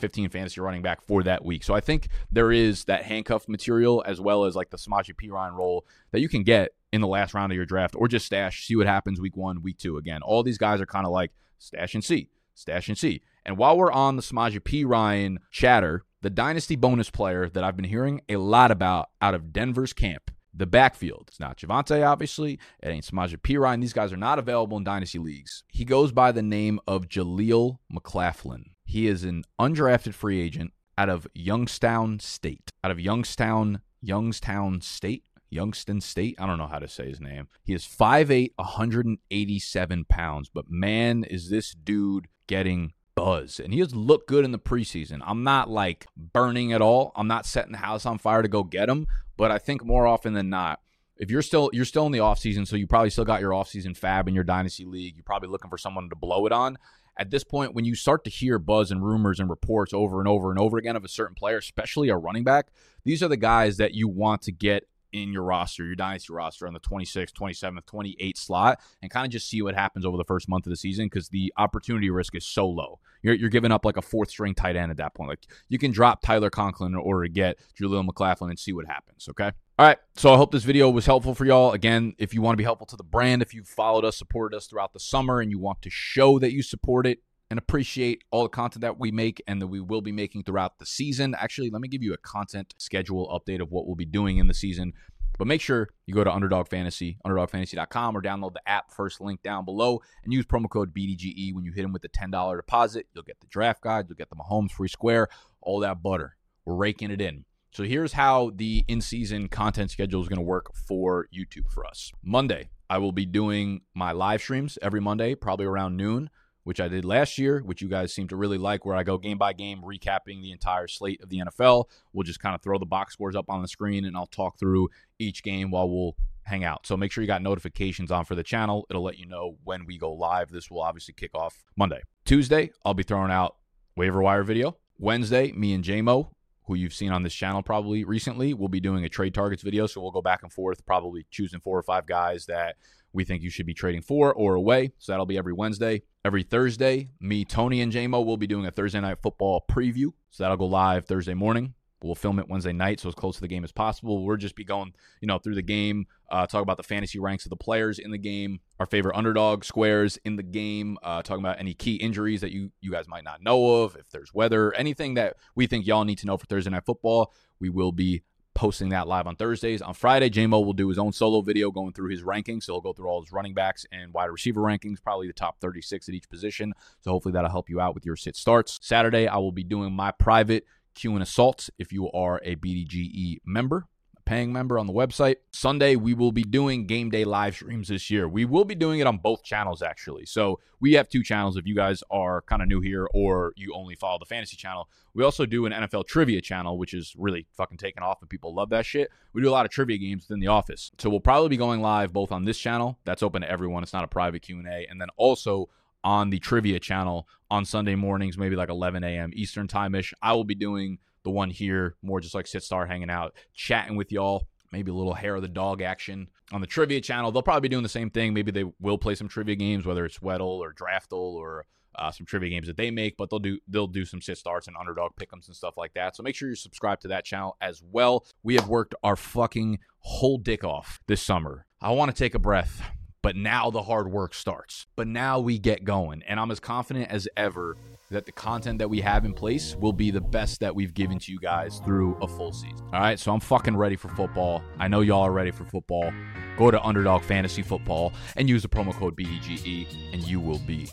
15 0.00 0.30
fantasy 0.30 0.60
running 0.60 0.82
back 0.82 1.02
for 1.02 1.22
that 1.22 1.44
week. 1.44 1.64
So 1.64 1.74
I 1.74 1.80
think 1.80 2.08
there 2.30 2.52
is 2.52 2.84
that 2.84 3.04
handcuff 3.04 3.48
material 3.48 4.02
as 4.06 4.20
well 4.20 4.44
as 4.44 4.54
like 4.54 4.70
the 4.70 4.76
Samaje 4.76 5.14
Perine 5.14 5.56
role 5.56 5.86
that 6.12 6.20
you 6.20 6.28
can 6.28 6.42
get 6.42 6.72
in 6.92 7.00
the 7.00 7.08
last 7.08 7.34
round 7.34 7.50
of 7.50 7.56
your 7.56 7.66
draft 7.66 7.94
or 7.96 8.06
just 8.06 8.26
stash, 8.26 8.66
see 8.66 8.76
what 8.76 8.86
happens 8.86 9.20
week 9.20 9.36
one, 9.36 9.62
week 9.62 9.78
two. 9.78 9.96
Again, 9.96 10.22
all 10.22 10.42
these 10.42 10.58
guys 10.58 10.80
are 10.80 10.86
kind 10.86 11.06
of 11.06 11.12
like 11.12 11.32
stash 11.58 11.94
and 11.94 12.04
see, 12.04 12.30
stash 12.54 12.88
and 12.88 12.96
see. 12.96 13.22
And 13.44 13.58
while 13.58 13.76
we're 13.76 13.92
on 13.92 14.16
the 14.16 14.22
Samaje 14.22 14.60
Perine 14.60 15.38
chatter, 15.50 16.04
the 16.22 16.30
dynasty 16.30 16.76
bonus 16.76 17.10
player 17.10 17.48
that 17.50 17.64
I've 17.64 17.76
been 17.76 17.84
hearing 17.84 18.22
a 18.28 18.36
lot 18.36 18.70
about 18.70 19.10
out 19.20 19.34
of 19.34 19.52
Denver's 19.52 19.92
camp, 19.92 20.30
the 20.54 20.66
backfield. 20.66 21.24
It's 21.28 21.40
not 21.40 21.58
Javonte, 21.58 22.06
obviously. 22.06 22.58
It 22.80 22.88
ain't 22.88 23.04
Samaje 23.04 23.36
Perine. 23.36 23.80
These 23.80 23.92
guys 23.92 24.12
are 24.12 24.16
not 24.16 24.38
available 24.38 24.78
in 24.78 24.84
dynasty 24.84 25.18
leagues. 25.18 25.64
He 25.68 25.84
goes 25.84 26.12
by 26.12 26.32
the 26.32 26.42
name 26.42 26.80
of 26.86 27.08
Jaleel 27.08 27.78
McLaughlin. 27.90 28.70
He 28.84 29.06
is 29.06 29.24
an 29.24 29.44
undrafted 29.60 30.14
free 30.14 30.40
agent 30.40 30.72
out 30.96 31.08
of 31.08 31.26
Youngstown 31.34 32.20
State. 32.20 32.70
Out 32.82 32.90
of 32.90 33.00
Youngstown, 33.00 33.80
Youngstown 34.00 34.80
State. 34.80 35.24
Youngston 35.52 36.02
State. 36.02 36.34
I 36.40 36.46
don't 36.46 36.58
know 36.58 36.66
how 36.66 36.80
to 36.80 36.88
say 36.88 37.08
his 37.08 37.20
name. 37.20 37.46
He 37.62 37.74
is 37.74 37.84
5'8, 37.84 38.52
187 38.56 40.04
pounds. 40.06 40.50
But 40.52 40.68
man, 40.68 41.22
is 41.22 41.48
this 41.48 41.72
dude 41.72 42.26
getting 42.48 42.92
buzz. 43.14 43.60
And 43.60 43.72
he 43.72 43.80
has 43.80 43.94
looked 43.94 44.28
good 44.28 44.44
in 44.44 44.52
the 44.52 44.58
preseason. 44.58 45.20
I'm 45.24 45.44
not 45.44 45.70
like 45.70 46.06
burning 46.16 46.72
at 46.72 46.82
all. 46.82 47.12
I'm 47.16 47.28
not 47.28 47.46
setting 47.46 47.72
the 47.72 47.78
house 47.78 48.06
on 48.06 48.18
fire 48.18 48.42
to 48.42 48.48
go 48.48 48.64
get 48.64 48.88
him. 48.88 49.06
But 49.36 49.50
I 49.50 49.58
think 49.58 49.84
more 49.84 50.06
often 50.06 50.34
than 50.34 50.50
not, 50.50 50.80
if 51.16 51.30
you're 51.30 51.42
still 51.42 51.70
you're 51.72 51.84
still 51.84 52.06
in 52.06 52.12
the 52.12 52.18
offseason, 52.18 52.66
so 52.66 52.76
you 52.76 52.86
probably 52.86 53.10
still 53.10 53.24
got 53.24 53.40
your 53.40 53.52
offseason 53.52 53.96
fab 53.96 54.26
in 54.28 54.34
your 54.34 54.44
dynasty 54.44 54.84
league, 54.84 55.14
you're 55.14 55.24
probably 55.24 55.48
looking 55.48 55.70
for 55.70 55.78
someone 55.78 56.08
to 56.10 56.16
blow 56.16 56.46
it 56.46 56.52
on. 56.52 56.76
At 57.16 57.30
this 57.30 57.44
point, 57.44 57.74
when 57.74 57.84
you 57.84 57.94
start 57.94 58.24
to 58.24 58.30
hear 58.30 58.58
buzz 58.58 58.90
and 58.90 59.04
rumors 59.04 59.38
and 59.38 59.48
reports 59.48 59.92
over 59.92 60.18
and 60.18 60.28
over 60.28 60.50
and 60.50 60.58
over 60.58 60.78
again 60.78 60.96
of 60.96 61.04
a 61.04 61.08
certain 61.08 61.34
player, 61.34 61.58
especially 61.58 62.08
a 62.08 62.16
running 62.16 62.44
back, 62.44 62.68
these 63.04 63.22
are 63.22 63.28
the 63.28 63.36
guys 63.36 63.76
that 63.76 63.94
you 63.94 64.08
want 64.08 64.42
to 64.42 64.52
get 64.52 64.88
in 65.14 65.32
your 65.32 65.44
roster, 65.44 65.84
your 65.84 65.94
dynasty 65.94 66.32
roster 66.32 66.66
on 66.66 66.74
the 66.74 66.80
26th, 66.80 67.32
27th, 67.32 67.84
28th 67.84 68.36
slot 68.36 68.80
and 69.00 69.12
kind 69.12 69.24
of 69.24 69.30
just 69.30 69.48
see 69.48 69.62
what 69.62 69.74
happens 69.74 70.04
over 70.04 70.16
the 70.16 70.24
first 70.24 70.48
month 70.48 70.66
of 70.66 70.70
the 70.70 70.76
season 70.76 71.06
because 71.06 71.28
the 71.28 71.52
opportunity 71.56 72.10
risk 72.10 72.34
is 72.34 72.44
so 72.44 72.68
low. 72.68 72.98
You're, 73.22 73.34
you're 73.34 73.48
giving 73.48 73.70
up 73.70 73.84
like 73.84 73.96
a 73.96 74.02
fourth 74.02 74.30
string 74.30 74.54
tight 74.54 74.74
end 74.74 74.90
at 74.90 74.96
that 74.96 75.14
point. 75.14 75.28
Like 75.28 75.46
you 75.68 75.78
can 75.78 75.92
drop 75.92 76.20
Tyler 76.20 76.50
Conklin 76.50 76.92
in 76.92 76.98
order 76.98 77.22
to 77.22 77.32
get 77.32 77.58
Jaleel 77.80 78.04
McLaughlin 78.04 78.50
and 78.50 78.58
see 78.58 78.72
what 78.72 78.86
happens. 78.86 79.28
Okay. 79.30 79.52
All 79.76 79.86
right. 79.86 79.98
So 80.14 80.32
I 80.32 80.36
hope 80.36 80.52
this 80.52 80.62
video 80.62 80.88
was 80.88 81.04
helpful 81.04 81.34
for 81.34 81.44
y'all. 81.44 81.72
Again, 81.72 82.14
if 82.16 82.32
you 82.32 82.40
want 82.40 82.52
to 82.52 82.56
be 82.56 82.64
helpful 82.64 82.86
to 82.86 82.96
the 82.96 83.02
brand, 83.02 83.42
if 83.42 83.52
you've 83.52 83.66
followed 83.66 84.04
us, 84.04 84.16
supported 84.16 84.56
us 84.56 84.68
throughout 84.68 84.92
the 84.92 85.00
summer, 85.00 85.40
and 85.40 85.50
you 85.50 85.58
want 85.58 85.82
to 85.82 85.90
show 85.90 86.38
that 86.38 86.52
you 86.52 86.62
support 86.62 87.08
it, 87.08 87.18
and 87.50 87.58
appreciate 87.58 88.22
all 88.30 88.44
the 88.44 88.48
content 88.48 88.82
that 88.82 88.98
we 88.98 89.10
make 89.10 89.42
and 89.46 89.60
that 89.60 89.66
we 89.66 89.80
will 89.80 90.00
be 90.00 90.12
making 90.12 90.44
throughout 90.44 90.78
the 90.78 90.86
season. 90.86 91.34
Actually, 91.38 91.70
let 91.70 91.82
me 91.82 91.88
give 91.88 92.02
you 92.02 92.12
a 92.12 92.18
content 92.18 92.74
schedule 92.78 93.28
update 93.28 93.60
of 93.60 93.70
what 93.70 93.86
we'll 93.86 93.96
be 93.96 94.04
doing 94.04 94.38
in 94.38 94.46
the 94.46 94.54
season. 94.54 94.92
But 95.38 95.48
make 95.48 95.60
sure 95.60 95.88
you 96.06 96.14
go 96.14 96.22
to 96.22 96.32
Underdog 96.32 96.68
Fantasy, 96.68 97.18
underdogfantasy.com, 97.26 98.16
or 98.16 98.22
download 98.22 98.54
the 98.54 98.68
app, 98.68 98.92
first 98.92 99.20
link 99.20 99.42
down 99.42 99.64
below, 99.64 100.00
and 100.22 100.32
use 100.32 100.46
promo 100.46 100.70
code 100.70 100.94
BDGE 100.94 101.52
when 101.52 101.64
you 101.64 101.72
hit 101.72 101.82
them 101.82 101.92
with 101.92 102.02
the 102.02 102.08
$10 102.08 102.56
deposit. 102.56 103.06
You'll 103.12 103.24
get 103.24 103.40
the 103.40 103.48
draft 103.48 103.82
guide, 103.82 104.06
you'll 104.08 104.16
get 104.16 104.30
the 104.30 104.36
Mahomes 104.36 104.70
free 104.70 104.88
square, 104.88 105.28
all 105.60 105.80
that 105.80 106.02
butter. 106.02 106.36
We're 106.64 106.76
raking 106.76 107.10
it 107.10 107.20
in. 107.20 107.44
So 107.74 107.82
here's 107.82 108.12
how 108.12 108.52
the 108.54 108.84
in 108.86 109.00
season 109.00 109.48
content 109.48 109.90
schedule 109.90 110.22
is 110.22 110.28
going 110.28 110.38
to 110.38 110.42
work 110.42 110.72
for 110.74 111.26
YouTube 111.36 111.70
for 111.70 111.84
us. 111.84 112.12
Monday, 112.22 112.70
I 112.88 112.98
will 112.98 113.10
be 113.12 113.26
doing 113.26 113.82
my 113.94 114.12
live 114.12 114.40
streams 114.40 114.78
every 114.80 115.00
Monday, 115.00 115.34
probably 115.34 115.66
around 115.66 115.96
noon 115.96 116.30
which 116.64 116.80
I 116.80 116.88
did 116.88 117.04
last 117.04 117.38
year, 117.38 117.60
which 117.60 117.80
you 117.80 117.88
guys 117.88 118.12
seem 118.12 118.26
to 118.28 118.36
really 118.36 118.58
like, 118.58 118.84
where 118.84 118.96
I 118.96 119.02
go 119.02 119.18
game 119.18 119.38
by 119.38 119.52
game, 119.52 119.82
recapping 119.82 120.42
the 120.42 120.50
entire 120.50 120.88
slate 120.88 121.22
of 121.22 121.28
the 121.28 121.40
NFL. 121.40 121.84
We'll 122.12 122.24
just 122.24 122.40
kind 122.40 122.54
of 122.54 122.62
throw 122.62 122.78
the 122.78 122.86
box 122.86 123.12
scores 123.12 123.36
up 123.36 123.46
on 123.48 123.62
the 123.62 123.68
screen 123.68 124.04
and 124.06 124.16
I'll 124.16 124.26
talk 124.26 124.58
through 124.58 124.88
each 125.18 125.42
game 125.42 125.70
while 125.70 125.88
we'll 125.88 126.16
hang 126.42 126.64
out. 126.64 126.86
So 126.86 126.96
make 126.96 127.12
sure 127.12 127.22
you 127.22 127.28
got 127.28 127.42
notifications 127.42 128.10
on 128.10 128.24
for 128.24 128.34
the 128.34 128.42
channel. 128.42 128.86
It'll 128.90 129.02
let 129.02 129.18
you 129.18 129.26
know 129.26 129.56
when 129.64 129.86
we 129.86 129.98
go 129.98 130.12
live. 130.12 130.50
This 130.50 130.70
will 130.70 130.82
obviously 130.82 131.14
kick 131.14 131.30
off 131.34 131.62
Monday. 131.76 132.02
Tuesday, 132.24 132.70
I'll 132.84 132.94
be 132.94 133.02
throwing 133.02 133.30
out 133.30 133.56
waiver 133.96 134.22
wire 134.22 134.42
video. 134.42 134.76
Wednesday, 134.98 135.52
me 135.52 135.74
and 135.74 135.84
JMO, 135.84 136.30
who 136.64 136.74
you've 136.74 136.94
seen 136.94 137.12
on 137.12 137.22
this 137.22 137.34
channel 137.34 137.62
probably 137.62 138.04
recently, 138.04 138.54
We'll 138.54 138.68
be 138.68 138.80
doing 138.80 139.04
a 139.04 139.08
trade 139.08 139.34
targets 139.34 139.62
video. 139.62 139.86
So 139.86 140.00
we'll 140.00 140.10
go 140.10 140.22
back 140.22 140.42
and 140.42 140.52
forth, 140.52 140.84
probably 140.86 141.26
choosing 141.30 141.60
four 141.60 141.78
or 141.78 141.82
five 141.82 142.06
guys 142.06 142.46
that 142.46 142.76
we 143.12 143.24
think 143.24 143.42
you 143.42 143.50
should 143.50 143.66
be 143.66 143.74
trading 143.74 144.02
for 144.02 144.32
or 144.32 144.54
away. 144.54 144.92
So 144.98 145.12
that'll 145.12 145.26
be 145.26 145.38
every 145.38 145.52
Wednesday. 145.52 146.02
Every 146.24 146.42
Thursday, 146.42 147.10
me, 147.20 147.44
Tony, 147.44 147.80
and 147.82 147.92
JMO 147.92 148.24
will 148.24 148.38
be 148.38 148.46
doing 148.46 148.66
a 148.66 148.70
Thursday 148.70 149.00
night 149.00 149.18
football 149.22 149.64
preview. 149.70 150.12
So 150.30 150.42
that'll 150.42 150.56
go 150.56 150.66
live 150.66 151.06
Thursday 151.06 151.34
morning. 151.34 151.74
We'll 152.04 152.14
film 152.14 152.38
it 152.38 152.48
Wednesday 152.48 152.72
night, 152.72 153.00
so 153.00 153.08
as 153.08 153.14
close 153.14 153.36
to 153.36 153.40
the 153.40 153.48
game 153.48 153.64
as 153.64 153.72
possible. 153.72 154.24
We'll 154.24 154.36
just 154.36 154.56
be 154.56 154.64
going, 154.64 154.94
you 155.20 155.26
know, 155.26 155.38
through 155.38 155.54
the 155.54 155.62
game, 155.62 156.06
uh, 156.30 156.46
talk 156.46 156.62
about 156.62 156.76
the 156.76 156.82
fantasy 156.82 157.18
ranks 157.18 157.46
of 157.46 157.50
the 157.50 157.56
players 157.56 157.98
in 157.98 158.10
the 158.10 158.18
game, 158.18 158.60
our 158.78 158.86
favorite 158.86 159.16
underdog 159.16 159.64
squares 159.64 160.18
in 160.24 160.36
the 160.36 160.42
game, 160.42 160.98
uh, 161.02 161.22
talking 161.22 161.42
about 161.42 161.58
any 161.58 161.74
key 161.74 161.96
injuries 161.96 162.40
that 162.42 162.52
you 162.52 162.70
you 162.80 162.90
guys 162.90 163.08
might 163.08 163.24
not 163.24 163.42
know 163.42 163.82
of, 163.82 163.96
if 163.96 164.10
there's 164.10 164.34
weather, 164.34 164.72
anything 164.74 165.14
that 165.14 165.36
we 165.54 165.66
think 165.66 165.86
y'all 165.86 166.04
need 166.04 166.18
to 166.18 166.26
know 166.26 166.36
for 166.36 166.46
Thursday 166.46 166.70
night 166.70 166.84
football. 166.84 167.32
We 167.58 167.70
will 167.70 167.92
be 167.92 168.22
posting 168.54 168.90
that 168.90 169.08
live 169.08 169.26
on 169.26 169.36
Thursdays. 169.36 169.82
On 169.82 169.92
Friday, 169.92 170.30
JMO 170.30 170.64
will 170.64 170.72
do 170.72 170.88
his 170.88 170.98
own 170.98 171.12
solo 171.12 171.40
video 171.40 171.70
going 171.70 171.92
through 171.92 172.10
his 172.10 172.22
rankings. 172.22 172.64
So 172.64 172.74
he'll 172.74 172.80
go 172.80 172.92
through 172.92 173.08
all 173.08 173.20
his 173.20 173.32
running 173.32 173.52
backs 173.52 173.84
and 173.92 174.12
wide 174.14 174.26
receiver 174.26 174.60
rankings, 174.60 175.02
probably 175.02 175.26
the 175.26 175.32
top 175.32 175.60
36 175.60 176.08
at 176.08 176.14
each 176.14 176.28
position. 176.30 176.72
So 177.00 177.10
hopefully 177.10 177.32
that'll 177.32 177.50
help 177.50 177.68
you 177.68 177.80
out 177.80 177.94
with 177.94 178.06
your 178.06 178.16
sit 178.16 178.36
starts. 178.36 178.78
Saturday, 178.80 179.26
I 179.26 179.36
will 179.38 179.52
be 179.52 179.64
doing 179.64 179.92
my 179.92 180.12
private 180.12 180.64
Q 180.94 181.12
and 181.14 181.22
assaults 181.22 181.70
if 181.78 181.92
you 181.92 182.10
are 182.12 182.40
a 182.44 182.56
BDGE 182.56 183.38
member 183.44 183.86
a 184.16 184.22
paying 184.22 184.52
member 184.52 184.78
on 184.78 184.86
the 184.86 184.92
website. 184.92 185.36
Sunday, 185.52 185.96
we 185.96 186.14
will 186.14 186.32
be 186.32 186.42
doing 186.42 186.86
game 186.86 187.10
day 187.10 187.24
live 187.24 187.54
streams 187.54 187.88
this 187.88 188.10
year. 188.10 188.28
We 188.28 188.44
will 188.44 188.64
be 188.64 188.74
doing 188.74 189.00
it 189.00 189.06
on 189.06 189.18
both 189.18 189.42
channels, 189.42 189.82
actually. 189.82 190.26
So 190.26 190.60
we 190.80 190.92
have 190.94 191.08
two 191.08 191.22
channels 191.22 191.56
if 191.56 191.66
you 191.66 191.74
guys 191.74 192.02
are 192.10 192.42
kind 192.42 192.62
of 192.62 192.68
new 192.68 192.80
here 192.80 193.08
or 193.12 193.52
you 193.56 193.74
only 193.74 193.94
follow 193.94 194.18
the 194.18 194.26
fantasy 194.26 194.56
channel. 194.56 194.88
We 195.14 195.24
also 195.24 195.46
do 195.46 195.66
an 195.66 195.72
NFL 195.72 196.06
trivia 196.06 196.40
channel, 196.40 196.78
which 196.78 196.94
is 196.94 197.14
really 197.16 197.46
fucking 197.56 197.78
taking 197.78 198.02
off 198.02 198.20
and 198.20 198.30
people 198.30 198.54
love 198.54 198.70
that 198.70 198.86
shit. 198.86 199.10
We 199.32 199.42
do 199.42 199.48
a 199.48 199.52
lot 199.52 199.64
of 199.64 199.72
trivia 199.72 199.98
games 199.98 200.28
within 200.28 200.40
the 200.40 200.48
office. 200.48 200.90
So 200.98 201.10
we'll 201.10 201.20
probably 201.20 201.48
be 201.48 201.56
going 201.56 201.80
live 201.80 202.12
both 202.12 202.32
on 202.32 202.44
this 202.44 202.58
channel. 202.58 202.98
That's 203.04 203.22
open 203.22 203.42
to 203.42 203.50
everyone. 203.50 203.82
It's 203.82 203.92
not 203.92 204.04
a 204.04 204.08
private 204.08 204.42
Q&A. 204.42 204.86
And 204.88 205.00
then 205.00 205.08
also 205.16 205.68
on 206.04 206.30
the 206.30 206.38
trivia 206.38 206.78
channel 206.78 207.26
on 207.50 207.64
Sunday 207.64 207.94
mornings, 207.94 208.38
maybe 208.38 208.54
like 208.54 208.68
11 208.68 209.02
a.m. 209.02 209.30
Eastern 209.34 209.66
time 209.66 209.94
ish. 209.94 210.12
I 210.22 210.34
will 210.34 210.44
be 210.44 210.54
doing 210.54 210.98
the 211.24 211.30
one 211.30 211.50
here, 211.50 211.96
more 212.02 212.20
just 212.20 212.34
like 212.34 212.46
sit 212.46 212.62
star 212.62 212.86
hanging 212.86 213.10
out, 213.10 213.34
chatting 213.54 213.96
with 213.96 214.12
y'all. 214.12 214.46
Maybe 214.70 214.90
a 214.90 214.94
little 214.94 215.14
hair 215.14 215.36
of 215.36 215.42
the 215.42 215.48
dog 215.48 215.82
action 215.82 216.28
on 216.52 216.60
the 216.60 216.66
trivia 216.66 217.00
channel. 217.00 217.30
They'll 217.30 217.42
probably 217.42 217.68
be 217.68 217.72
doing 217.72 217.84
the 217.84 217.88
same 217.88 218.10
thing. 218.10 218.34
Maybe 218.34 218.50
they 218.50 218.64
will 218.80 218.98
play 218.98 219.14
some 219.14 219.28
trivia 219.28 219.54
games, 219.54 219.86
whether 219.86 220.04
it's 220.04 220.18
Weddle 220.18 220.58
or 220.58 220.74
Draftle 220.74 221.34
or 221.34 221.64
uh, 221.96 222.10
some 222.10 222.26
trivia 222.26 222.50
games 222.50 222.66
that 222.66 222.76
they 222.76 222.90
make, 222.90 223.16
but 223.16 223.30
they'll 223.30 223.38
do 223.38 223.58
they'll 223.68 223.86
do 223.86 224.04
some 224.04 224.20
sit 224.20 224.36
starts 224.36 224.66
and 224.66 224.76
underdog 224.76 225.12
pickums 225.14 225.46
and 225.46 225.54
stuff 225.54 225.76
like 225.76 225.94
that. 225.94 226.16
So 226.16 226.22
make 226.22 226.34
sure 226.34 226.48
you 226.48 226.56
subscribe 226.56 227.00
to 227.00 227.08
that 227.08 227.24
channel 227.24 227.56
as 227.60 227.82
well. 227.88 228.26
We 228.42 228.56
have 228.56 228.68
worked 228.68 228.96
our 229.04 229.14
fucking 229.16 229.78
whole 229.98 230.38
dick 230.38 230.64
off 230.64 231.00
this 231.06 231.22
summer. 231.22 231.66
I 231.80 231.92
want 231.92 232.10
to 232.10 232.16
take 232.16 232.34
a 232.34 232.40
breath 232.40 232.82
But 233.24 233.36
now 233.36 233.70
the 233.70 233.82
hard 233.82 234.12
work 234.12 234.34
starts. 234.34 234.86
But 234.96 235.06
now 235.06 235.40
we 235.40 235.58
get 235.58 235.82
going. 235.84 236.22
And 236.24 236.38
I'm 236.38 236.50
as 236.50 236.60
confident 236.60 237.10
as 237.10 237.26
ever 237.38 237.78
that 238.10 238.26
the 238.26 238.32
content 238.32 238.78
that 238.80 238.90
we 238.90 239.00
have 239.00 239.24
in 239.24 239.32
place 239.32 239.74
will 239.76 239.94
be 239.94 240.10
the 240.10 240.20
best 240.20 240.60
that 240.60 240.74
we've 240.74 240.92
given 240.92 241.18
to 241.20 241.32
you 241.32 241.40
guys 241.40 241.80
through 241.86 242.18
a 242.20 242.28
full 242.28 242.52
season. 242.52 242.84
All 242.92 243.00
right, 243.00 243.18
so 243.18 243.32
I'm 243.32 243.40
fucking 243.40 243.78
ready 243.78 243.96
for 243.96 244.08
football. 244.10 244.62
I 244.78 244.88
know 244.88 245.00
y'all 245.00 245.22
are 245.22 245.32
ready 245.32 245.52
for 245.52 245.64
football. 245.64 246.12
Go 246.58 246.70
to 246.70 246.78
Underdog 246.82 247.22
Fantasy 247.22 247.62
Football 247.62 248.12
and 248.36 248.46
use 248.46 248.60
the 248.60 248.68
promo 248.68 248.92
code 248.92 249.16
BDGE, 249.16 249.86
and 250.12 250.22
you 250.22 250.38
will 250.38 250.58
be. 250.58 250.90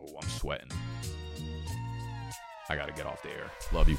Oh, 0.00 0.16
I'm 0.20 0.28
sweating. 0.30 0.72
I 2.68 2.74
gotta 2.74 2.92
get 2.92 3.06
off 3.06 3.22
the 3.22 3.30
air. 3.30 3.52
Love 3.72 3.88
you. 3.88 3.98